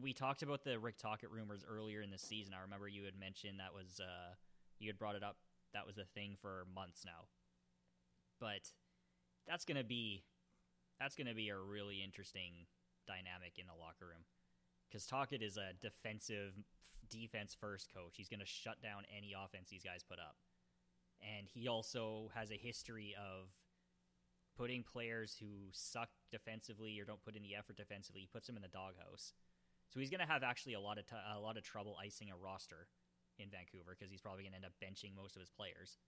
[0.00, 2.54] we talked about the Rick Tocchet rumors earlier in the season.
[2.54, 4.34] I remember you had mentioned that was uh,
[4.78, 5.36] you had brought it up.
[5.72, 7.26] That was a thing for months now.
[8.40, 8.70] But
[9.46, 10.22] that's gonna be
[10.98, 12.66] that's gonna be a really interesting
[13.06, 14.22] dynamic in the locker room
[14.90, 16.54] because Tocchet is a defensive,
[17.08, 18.14] defense first coach.
[18.16, 20.36] He's gonna shut down any offense these guys put up,
[21.22, 23.48] and he also has a history of
[24.56, 28.20] putting players who suck defensively or don't put in the effort defensively.
[28.20, 29.32] He puts them in the doghouse.
[29.88, 32.30] So he's going to have actually a lot of t- a lot of trouble icing
[32.30, 32.86] a roster
[33.38, 35.98] in Vancouver because he's probably going to end up benching most of his players.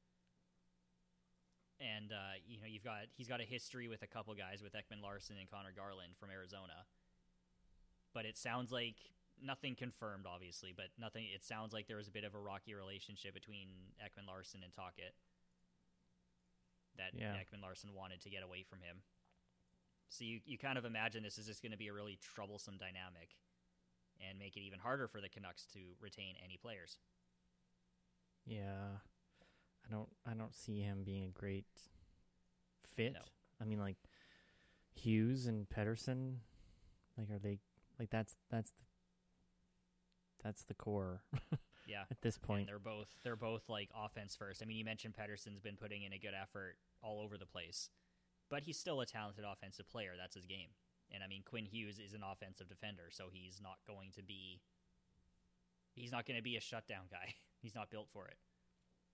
[1.80, 4.76] And uh, you know you've got he's got a history with a couple guys with
[4.76, 6.86] Ekman Larsson and Connor Garland from Arizona.
[8.14, 8.96] But it sounds like
[9.42, 11.26] nothing confirmed, obviously, but nothing.
[11.34, 13.68] It sounds like there was a bit of a rocky relationship between
[14.02, 15.14] Ekman Larsson and Tocchet
[16.98, 17.34] that Yeah.
[17.34, 19.02] Ekman Larsson wanted to get away from him.
[20.10, 22.76] So you, you kind of imagine this is just going to be a really troublesome
[22.76, 23.30] dynamic
[24.20, 26.98] and make it even harder for the Canucks to retain any players.
[28.46, 28.98] yeah.
[29.84, 31.64] I don't I don't see him being a great
[32.94, 33.14] fit.
[33.14, 33.20] No.
[33.60, 33.96] I mean, like
[34.94, 36.36] Hughes and Pettersson,
[37.18, 37.58] like are they
[38.02, 38.84] like that's that's the
[40.42, 41.22] that's the core
[41.86, 42.02] Yeah.
[42.10, 42.66] at this And point.
[42.66, 44.60] they're both they're both like offense first.
[44.62, 47.90] I mean, you mentioned Pettersson's been putting in a good effort all over the place,
[48.50, 50.12] but he's still a talented offensive player.
[50.18, 50.70] That's his game.
[51.12, 54.60] And I mean, Quinn Hughes is an offensive defender, so he's not going to be
[55.94, 57.34] he's not going to be a shutdown guy.
[57.62, 58.36] he's not built for it.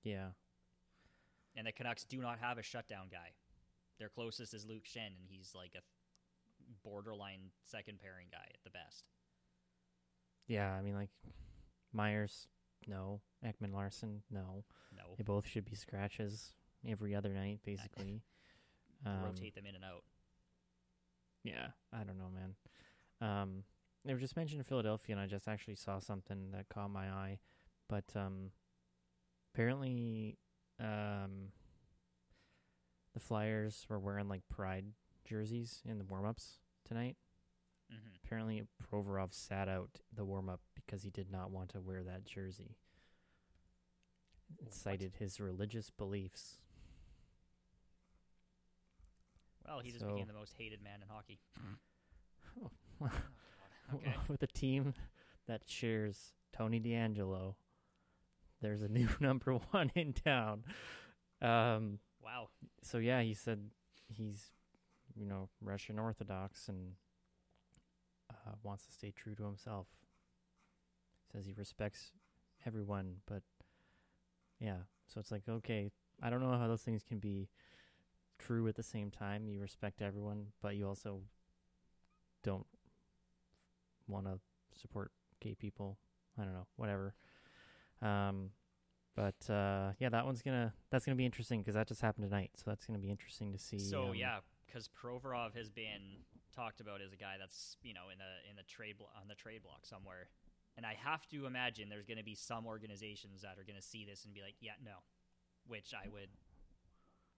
[0.03, 0.29] Yeah.
[1.57, 3.33] And the Canucks do not have a shutdown guy.
[3.99, 5.83] Their closest is Luke Schenn, and he's like a
[6.85, 9.05] borderline second pairing guy at the best.
[10.47, 11.11] Yeah, I mean like
[11.93, 12.49] Myers
[12.87, 13.21] no.
[13.45, 14.65] Ekman Larsson, no.
[14.97, 16.53] No, They both should be scratches
[16.87, 18.23] every other night, basically.
[19.07, 20.03] Um, rotate them in and out.
[21.45, 22.57] Yeah, I don't know, man.
[23.21, 23.63] Um,
[24.05, 27.39] they were just mentioning Philadelphia, and I just actually saw something that caught my eye.
[27.89, 28.51] But um,
[29.55, 30.37] apparently,
[30.81, 31.53] um,
[33.15, 34.87] the Flyers were wearing like pride
[35.25, 37.17] jerseys in the warm-ups tonight.
[37.91, 42.25] hmm Apparently, Provorov sat out the warm-up because he did not want to wear that
[42.25, 42.77] jersey.
[44.67, 46.59] It cited his religious beliefs.
[49.67, 51.41] Well, he just So- became the most hated man in hockey.
[52.63, 52.71] Oh,
[53.91, 54.15] Oh, okay.
[54.29, 54.95] with a team
[55.47, 57.55] that shares Tony DeAngelo.
[58.61, 60.65] There's a new number one in town.
[61.41, 62.49] Um, Wow.
[62.83, 63.71] so yeah, he said
[64.09, 64.51] he's,
[65.19, 66.93] you know, Russian Orthodox and
[68.31, 69.87] uh, wants to stay true to himself.
[71.33, 72.13] Says he respects
[72.67, 73.43] everyone, but
[74.61, 74.79] yeah.
[75.07, 75.91] So it's like okay,
[76.23, 77.49] I don't know how those things can be
[78.39, 79.49] true at the same time.
[79.49, 81.23] You respect everyone, but you also
[82.43, 82.67] don't
[84.07, 84.39] want to
[84.79, 85.99] support gay people.
[86.39, 87.15] I don't know, whatever.
[88.01, 88.51] Um,
[89.17, 92.53] but uh, yeah, that one's gonna that's gonna be interesting because that just happened tonight.
[92.55, 93.81] So that's gonna be interesting to see.
[93.81, 96.23] So um, yeah, because Provorov has been
[96.55, 99.29] talked about as a guy that's you know in the in the trade blo- on
[99.29, 100.29] the trade block somewhere,
[100.77, 103.87] and I have to imagine there's going to be some organizations that are going to
[103.87, 105.03] see this and be like, yeah, no,
[105.67, 106.29] which I would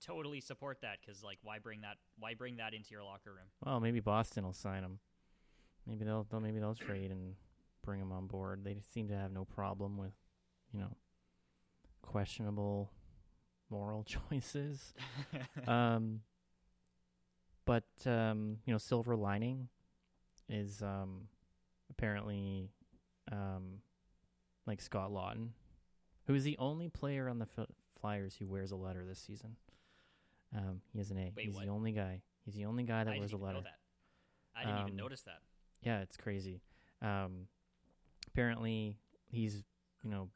[0.05, 3.49] totally support that because like why bring that why bring that into your locker room?
[3.65, 4.99] Well, maybe Boston will sign him.
[5.87, 7.35] Maybe they'll, they'll maybe they'll trade and
[7.83, 8.65] bring him on board.
[8.65, 10.13] They seem to have no problem with,
[10.73, 10.97] you know,
[12.03, 12.93] questionable
[13.71, 14.95] moral choices.
[15.67, 16.21] um,
[17.71, 19.69] but um, you know, silver lining
[20.49, 21.29] is um,
[21.89, 22.69] apparently
[23.31, 23.79] um,
[24.67, 25.51] like Scott Laughton,
[26.27, 27.69] who is the only player on the F-
[28.01, 29.55] Flyers who wears a letter this season.
[30.57, 31.31] Um, he has an A.
[31.37, 31.65] Wait, He's what?
[31.65, 32.23] the only guy.
[32.45, 33.59] He's the only guy that I wears didn't a even letter.
[33.59, 34.59] know that.
[34.61, 35.39] I didn't even Um, notice that.
[35.83, 36.61] Yeah, it's crazy.
[37.01, 37.47] Um,
[38.27, 38.97] apparently,
[39.31, 39.63] he's
[40.03, 40.29] you know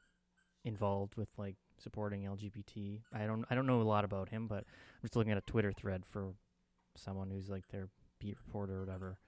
[0.64, 3.00] involved with like supporting LGBT.
[3.12, 5.42] I don't I don't know a lot about him, but I'm just looking at a
[5.42, 6.34] Twitter thread for
[6.96, 9.18] someone who's like their beat reporter or whatever.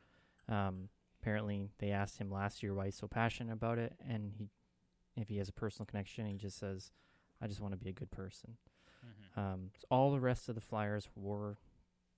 [0.49, 0.89] Um,
[1.21, 4.49] apparently, they asked him last year why he's so passionate about it, and he
[5.17, 6.91] if he has a personal connection, he just says,
[7.41, 8.57] "I just want to be a good person."
[9.03, 11.59] hmm Um, so all the rest of the Flyers wore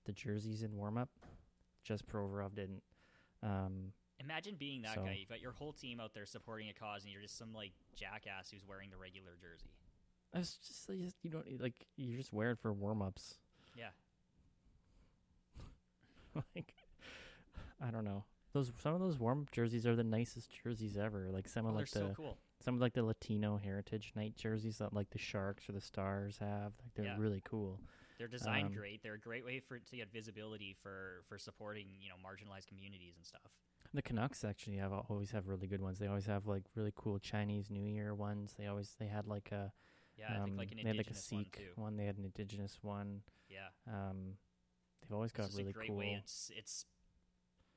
[0.05, 1.09] the jerseys in warm up.
[1.83, 2.83] Just Provorov didn't.
[3.41, 5.13] Um, Imagine being that so- guy.
[5.19, 7.71] You've got your whole team out there supporting a cause, and you're just some like
[7.95, 9.71] jackass who's wearing the regular jersey.
[10.33, 10.89] I was just,
[11.23, 13.37] you don't like you're just wear it for warm ups.
[13.75, 13.89] Yeah.
[16.55, 16.73] like
[17.81, 18.25] I don't know.
[18.53, 21.29] Those some of those warm jerseys are the nicest jerseys ever.
[21.31, 22.37] Like some Oh, of like so the cool.
[22.61, 26.37] some of like the Latino heritage night jerseys that like the Sharks or the Stars
[26.39, 26.73] have.
[26.83, 27.17] Like they're Yeah.
[27.17, 27.79] really cool.
[28.17, 29.01] They're designed Um, great.
[29.01, 33.13] They're a great way for to get visibility for for supporting you know marginalized communities
[33.17, 33.51] and stuff.
[33.93, 35.99] The Canucks actually have always have really good ones.
[35.99, 38.53] They always have like really cool Chinese New Year ones.
[38.57, 39.71] They always they had like a
[40.17, 41.71] Yeah, I think like um, an they had like a indigenous one Sikh too.
[41.75, 41.97] one.
[41.97, 43.21] They had an indigenous one.
[43.49, 44.37] Yeah, Um,
[45.09, 45.97] they've always got really a great cool.
[45.97, 46.17] way.
[46.21, 46.85] It's it's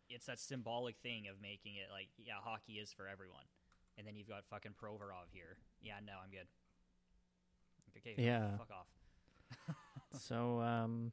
[0.09, 3.45] it's that symbolic thing of making it like yeah, hockey is for everyone.
[3.99, 5.57] And then you've got fucking Provorov here.
[5.83, 6.47] Yeah, no, I'm good.
[7.99, 8.57] Okay, Yeah.
[8.57, 8.87] fuck off.
[10.18, 11.12] so um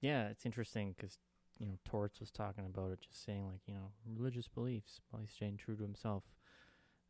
[0.00, 1.18] yeah it's interesting because
[1.58, 5.20] you know torts was talking about it just saying like you know religious beliefs while
[5.22, 6.24] he's staying true to himself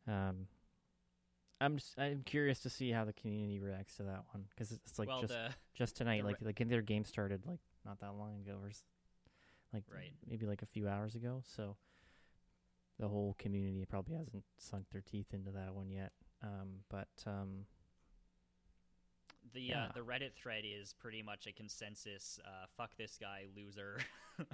[0.07, 0.47] um
[1.61, 4.99] i'm just i'm curious to see how the community reacts to that one because it's
[4.99, 8.35] like well, just the just tonight like like their game started like not that long
[8.45, 8.69] ago or
[9.73, 10.13] like Right.
[10.29, 11.75] maybe like a few hours ago so
[12.99, 16.11] the whole community probably hasn't sunk their teeth into that one yet
[16.43, 17.65] um but um
[19.53, 19.85] the Yeah.
[19.85, 22.37] uh, the Reddit thread is pretty much a consensus.
[22.45, 23.97] Uh, fuck this guy, loser.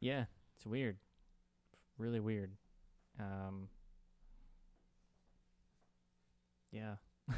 [0.00, 0.24] Yeah,
[0.56, 0.96] it's weird.
[1.96, 2.50] Really weird.
[3.22, 3.68] Um
[6.70, 6.94] Yeah.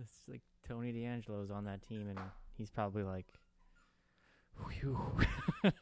[0.00, 2.18] it's like Tony DeAngelo's on that team and
[2.56, 3.26] he's probably like
[4.80, 4.98] Whew.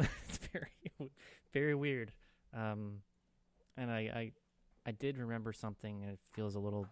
[0.00, 1.10] it's very
[1.52, 2.12] very weird.
[2.54, 3.02] Um
[3.76, 4.32] and I, I
[4.86, 6.86] I did remember something and it feels a little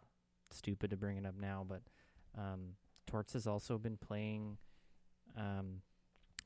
[0.51, 1.83] stupid to bring it up now, but
[2.37, 2.75] um
[3.07, 4.59] Torts has also been playing,
[5.37, 5.81] um,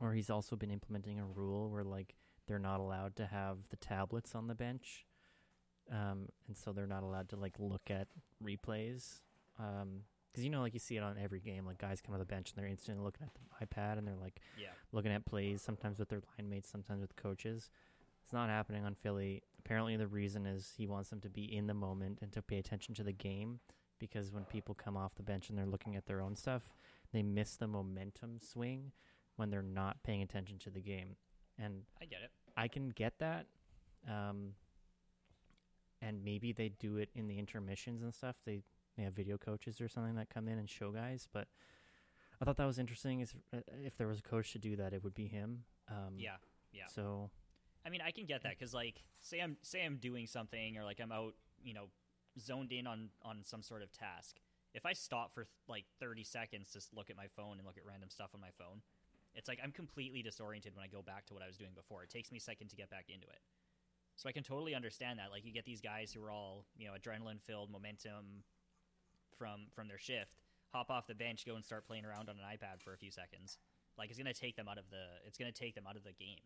[0.02, 2.16] or he's also been implementing a rule where like
[2.48, 5.06] they're not allowed to have the tablets on the bench,
[5.90, 8.08] um, and so they're not allowed to like look at
[8.44, 9.20] replays.
[9.58, 10.00] Um,
[10.30, 11.66] because you know, like you see it on every game.
[11.66, 14.16] Like guys come to the bench and they're instantly looking at the iPad and they're
[14.16, 14.68] like Yeah.
[14.90, 17.70] looking at plays, sometimes with their line mates, sometimes with coaches.
[18.24, 19.42] It's not happening on Philly.
[19.58, 22.58] Apparently, the reason is he wants them to be in the moment and to pay
[22.58, 23.60] attention to the game
[23.98, 26.70] because when people come off the bench and they're looking at their own stuff,
[27.12, 28.92] they miss the momentum swing
[29.36, 31.16] when they're not paying attention to the game.
[31.58, 32.30] And I get it.
[32.56, 33.46] I can get that.
[34.08, 34.54] Um,
[36.00, 38.36] and maybe they do it in the intermissions and stuff.
[38.44, 38.62] They
[38.96, 41.28] they have video coaches or something that come in and show guys.
[41.32, 41.48] But
[42.40, 43.20] I thought that was interesting.
[43.20, 45.64] Is uh, if there was a coach to do that, it would be him.
[45.88, 46.36] Um, Yeah.
[46.72, 46.86] Yeah.
[46.88, 47.30] So
[47.84, 50.84] I mean, I can get that because, like, say I'm say I'm doing something or
[50.84, 51.86] like I'm out, you know,
[52.38, 54.36] zoned in on on some sort of task.
[54.74, 57.84] If I stop for like 30 seconds to look at my phone and look at
[57.84, 58.80] random stuff on my phone,
[59.34, 62.02] it's like I'm completely disoriented when I go back to what I was doing before.
[62.02, 63.40] It takes me a second to get back into it.
[64.16, 65.30] So I can totally understand that.
[65.30, 68.44] Like, you get these guys who are all, you know, adrenaline filled, momentum
[69.38, 72.44] from from their shift, hop off the bench, go and start playing around on an
[72.44, 73.58] iPad for a few seconds.
[73.96, 76.12] Like, it's gonna take them out of the it's gonna take them out of the
[76.12, 76.44] game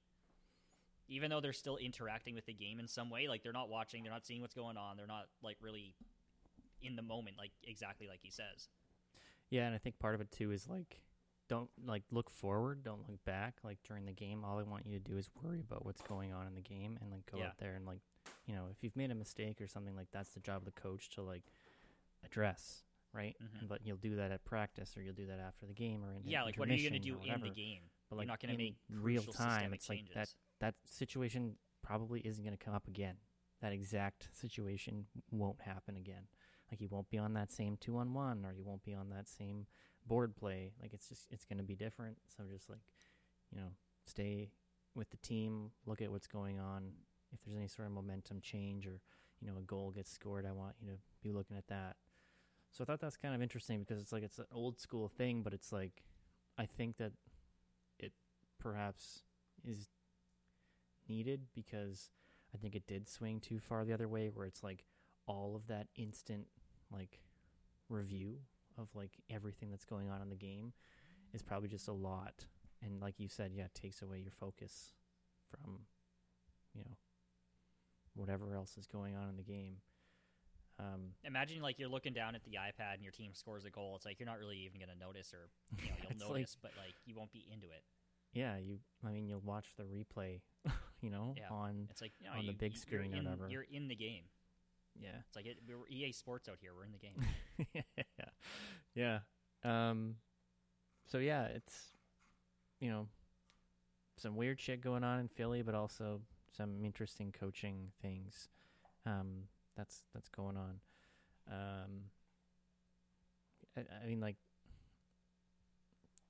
[1.08, 4.02] even though they're still interacting with the game in some way like they're not watching
[4.02, 5.94] they're not seeing what's going on they're not like really
[6.82, 8.66] in the moment like exactly like he says
[9.50, 11.00] yeah, and I think part of it too is like
[11.48, 13.54] don't like look forward, don't look back.
[13.62, 16.32] Like during the game, all I want you to do is worry about what's going
[16.32, 17.46] on in the game and like go Yeah.
[17.48, 18.00] out there and like
[18.46, 20.72] you know if you've made a mistake or something like that's the job of the
[20.80, 21.44] coach to like
[22.24, 22.82] address.
[23.12, 23.68] Right, Mhm.
[23.68, 26.26] but you'll do that at practice, or you'll do that after the game, or in
[26.26, 28.40] yeah like what are you going to do in the game But you're like not
[28.40, 30.28] going to make real time, it's like that
[30.60, 33.16] that situation probably isn't going to come up again.
[33.62, 36.28] That exact situation won't happen again.
[36.70, 39.10] Like you won't be on that same two on one, or you won't be on
[39.10, 39.66] that same
[40.06, 40.72] board play.
[40.80, 42.16] Like it's just it's going to be different.
[42.36, 42.80] So just like
[43.52, 43.68] you know,
[44.04, 44.50] stay
[44.94, 45.70] with the team.
[45.86, 46.90] Look at what's going on.
[47.32, 49.00] If there's any sort of momentum change, or
[49.40, 51.96] you know, a goal gets scored, I want you to be looking at that.
[52.72, 55.42] So I thought that's kind of interesting because it's like it's an old school thing,
[55.42, 56.02] but it's like
[56.58, 57.12] I think that
[57.98, 58.12] it
[58.58, 59.22] perhaps
[59.64, 59.88] is
[61.08, 62.10] needed because
[62.54, 64.84] I think it did swing too far the other way where it's like
[65.26, 66.46] all of that instant
[66.90, 67.20] like
[67.88, 68.36] review
[68.78, 70.72] of like everything that's going on in the game
[71.32, 72.46] is probably just a lot
[72.82, 74.92] and like you said yeah it takes away your focus
[75.50, 75.80] from
[76.74, 76.96] you know
[78.14, 79.76] whatever else is going on in the game
[80.78, 83.94] um imagine like you're looking down at the ipad and your team scores a goal
[83.96, 85.48] it's like you're not really even going to notice or
[85.82, 87.82] you know, you'll like- notice but like you won't be into it
[88.32, 90.40] yeah you i mean you'll watch the replay
[91.00, 91.44] you know Yeah.
[91.50, 93.48] on it's like you know, On the you- big you're screen or whatever.
[93.48, 94.24] you're in the game
[95.00, 97.14] yeah it's like it, we're ea sports out here we're in the game
[97.74, 97.82] yeah.
[98.96, 99.18] Yeah.
[99.62, 100.16] Um
[101.06, 101.92] so yeah, it's
[102.80, 103.06] you know
[104.16, 106.22] some weird shit going on in Philly, but also
[106.56, 108.48] some interesting coaching things.
[109.04, 109.44] Um
[109.76, 110.80] that's that's going on.
[111.48, 112.10] Um
[113.76, 114.36] I, I mean like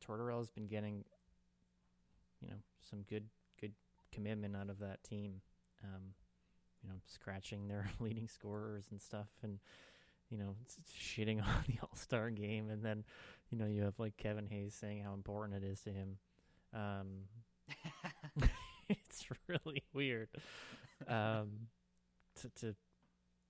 [0.01, 1.05] Tortorella's been getting
[2.43, 2.57] you know
[2.91, 3.29] some good
[3.61, 3.73] good
[4.13, 5.41] commitment out of that team.
[5.85, 6.15] Um
[6.83, 9.59] you know, scratching their leading scorers and stuff and
[10.31, 10.57] you know,
[10.99, 13.05] shitting on the All Star game, and then,
[13.51, 16.19] you know, you have like Kevin Hayes saying how important it is to him.
[16.75, 17.07] Um,
[18.89, 20.29] it's really weird.
[21.07, 21.69] Um,
[22.41, 22.75] to, to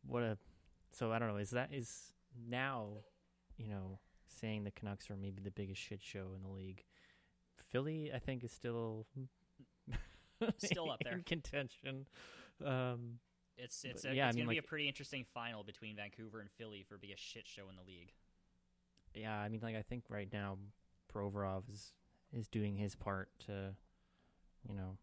[0.07, 0.39] what a
[0.93, 1.39] so I don't know.
[1.39, 2.13] Is that is
[2.49, 2.89] now,
[3.57, 6.85] you know, saying the Canucks are maybe the biggest shit show in the league.
[7.71, 9.07] Philly, I think, is still
[10.59, 11.15] Still up there.
[11.15, 12.07] in contention.
[12.65, 13.19] Um,
[13.57, 15.97] it's it's, But a, yeah, I mean, going to be a pretty interesting final between
[15.97, 18.13] vancouver and philly for biggest shit show in the league
[19.15, 20.59] yeah, I mean, like I think right now,
[21.11, 21.93] Provorov is
[22.35, 23.75] is doing his part to,
[24.69, 24.99] you know,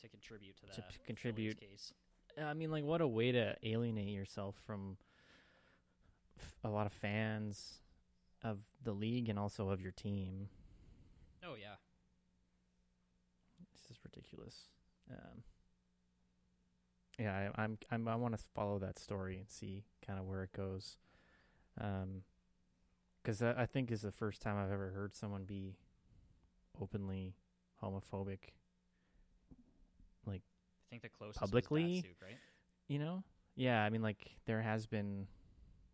[0.00, 1.58] to contribute to To that p- contribute.
[1.58, 1.92] case
[2.40, 4.96] I mean, like what a way to alienate yourself from
[6.38, 7.80] f- a lot of fans
[8.44, 10.48] of the league and also of your team.
[11.44, 11.74] oh yeah
[13.72, 14.68] This is ridiculous.
[15.10, 15.42] Um,
[17.18, 20.42] yeah, I, I'm, I'm I want to follow that story and see kind of where
[20.42, 20.96] it goes.
[21.80, 22.22] Um,
[23.22, 25.76] because I, I think is the first time I've ever heard someone be
[26.80, 27.34] openly
[27.82, 28.52] homophobic.
[30.26, 32.04] Like I think the closest Publicly?
[32.06, 32.38] Datsyuk, right?
[32.88, 33.24] You know?
[33.56, 35.26] Yeah, I mean, like there has been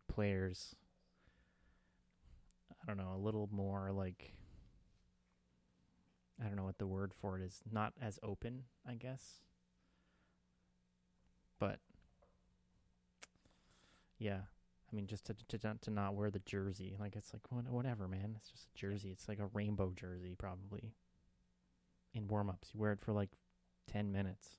[0.07, 0.75] players.
[2.71, 4.33] I don't know, a little more like.
[6.43, 7.61] I don't know what the word for it is.
[7.71, 9.41] Not as open, I guess.
[11.61, 11.79] But.
[14.17, 14.39] Yeah,
[14.91, 18.07] I mean, just to to not- to not wear the jersey, like it's like whatever,
[18.07, 18.33] man.
[18.35, 19.09] It's just a jersey.
[19.11, 20.95] It's like a rainbow jersey, probably.
[22.13, 23.29] In warm ups, you wear it for like
[23.87, 24.57] ten minutes.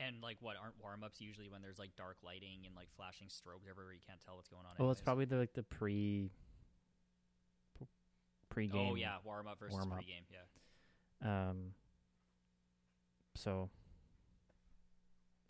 [0.00, 3.28] And like, what aren't warm ups usually when there's like dark lighting and like flashing
[3.28, 3.92] strobes everywhere?
[3.92, 4.72] You can't tell what's going on.
[4.78, 6.30] Well, it's probably the like the pre
[8.48, 8.88] pre game.
[8.92, 10.00] Oh yeah, warm up versus warm-up.
[10.00, 10.24] pregame.
[10.30, 11.50] Yeah.
[11.50, 11.74] Um.
[13.36, 13.70] So,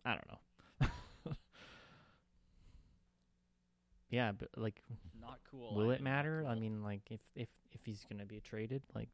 [0.05, 0.87] I don't know.
[4.09, 4.81] yeah, but like,
[5.19, 5.75] Not cool.
[5.75, 6.45] will I it matter?
[6.47, 9.09] I mean, like, if if if he's gonna be traded, like,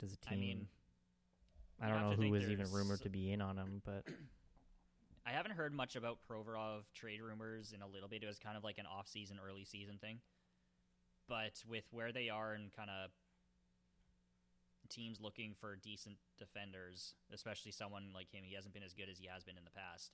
[0.00, 0.40] does a I team?
[0.40, 0.66] mean,
[1.80, 4.04] I don't know who was even rumored to be in on him, but
[5.26, 8.22] I haven't heard much about Provorov trade rumors in a little bit.
[8.22, 10.20] It was kind of like an off-season, early season thing.
[11.28, 13.10] But with where they are and kind of
[14.88, 19.18] teams looking for decent defenders, especially someone like him, he hasn't been as good as
[19.18, 20.12] he has been in the past.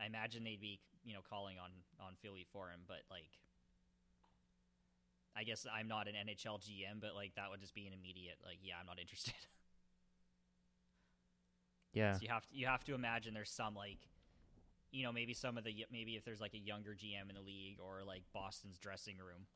[0.00, 1.70] I imagine they'd be, you know, calling on
[2.00, 3.30] on Philly for him, but like
[5.36, 8.38] I guess I'm not an NHL GM, but like that would just be an immediate
[8.44, 9.34] like, yeah, I'm not interested.
[11.92, 13.98] yeah, So you have to you have to imagine there's some like,
[14.92, 17.42] you know, maybe some of the maybe if there's like a younger GM in the
[17.42, 19.46] league or like Boston's dressing room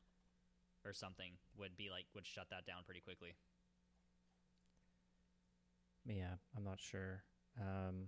[0.85, 3.35] or something would be like would shut that down pretty quickly.
[6.05, 7.23] Yeah, I'm not sure.
[7.59, 8.07] Um,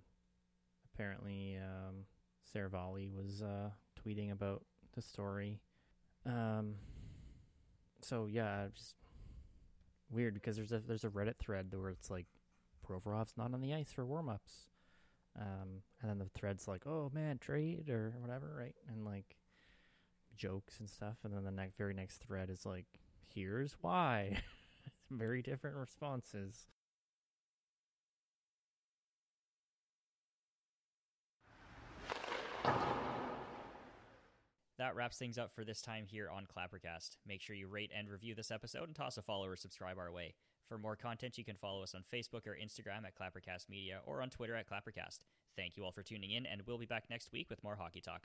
[0.93, 2.05] apparently, um,
[2.53, 3.69] Seravalli was uh,
[3.99, 4.63] tweeting about
[4.95, 5.61] the story.
[6.25, 6.75] Um,
[8.01, 8.95] so yeah, just
[10.09, 12.27] weird because there's a there's a Reddit thread where it's like
[12.87, 14.67] Provorov's not on the ice for warm-ups.
[15.39, 18.75] Um, and then the thread's like, "Oh man, trade or whatever," right?
[18.87, 19.37] And like
[20.35, 21.17] jokes and stuff.
[21.23, 22.85] And then the next very next thread is like,
[23.33, 24.41] "Here's why."
[25.11, 26.67] very different responses.
[34.81, 37.17] That wraps things up for this time here on Clappercast.
[37.27, 40.11] Make sure you rate and review this episode and toss a follow or subscribe our
[40.11, 40.33] way.
[40.67, 44.23] For more content, you can follow us on Facebook or Instagram at Clappercast Media or
[44.23, 45.19] on Twitter at Clappercast.
[45.55, 48.01] Thank you all for tuning in, and we'll be back next week with more hockey
[48.01, 48.23] talk.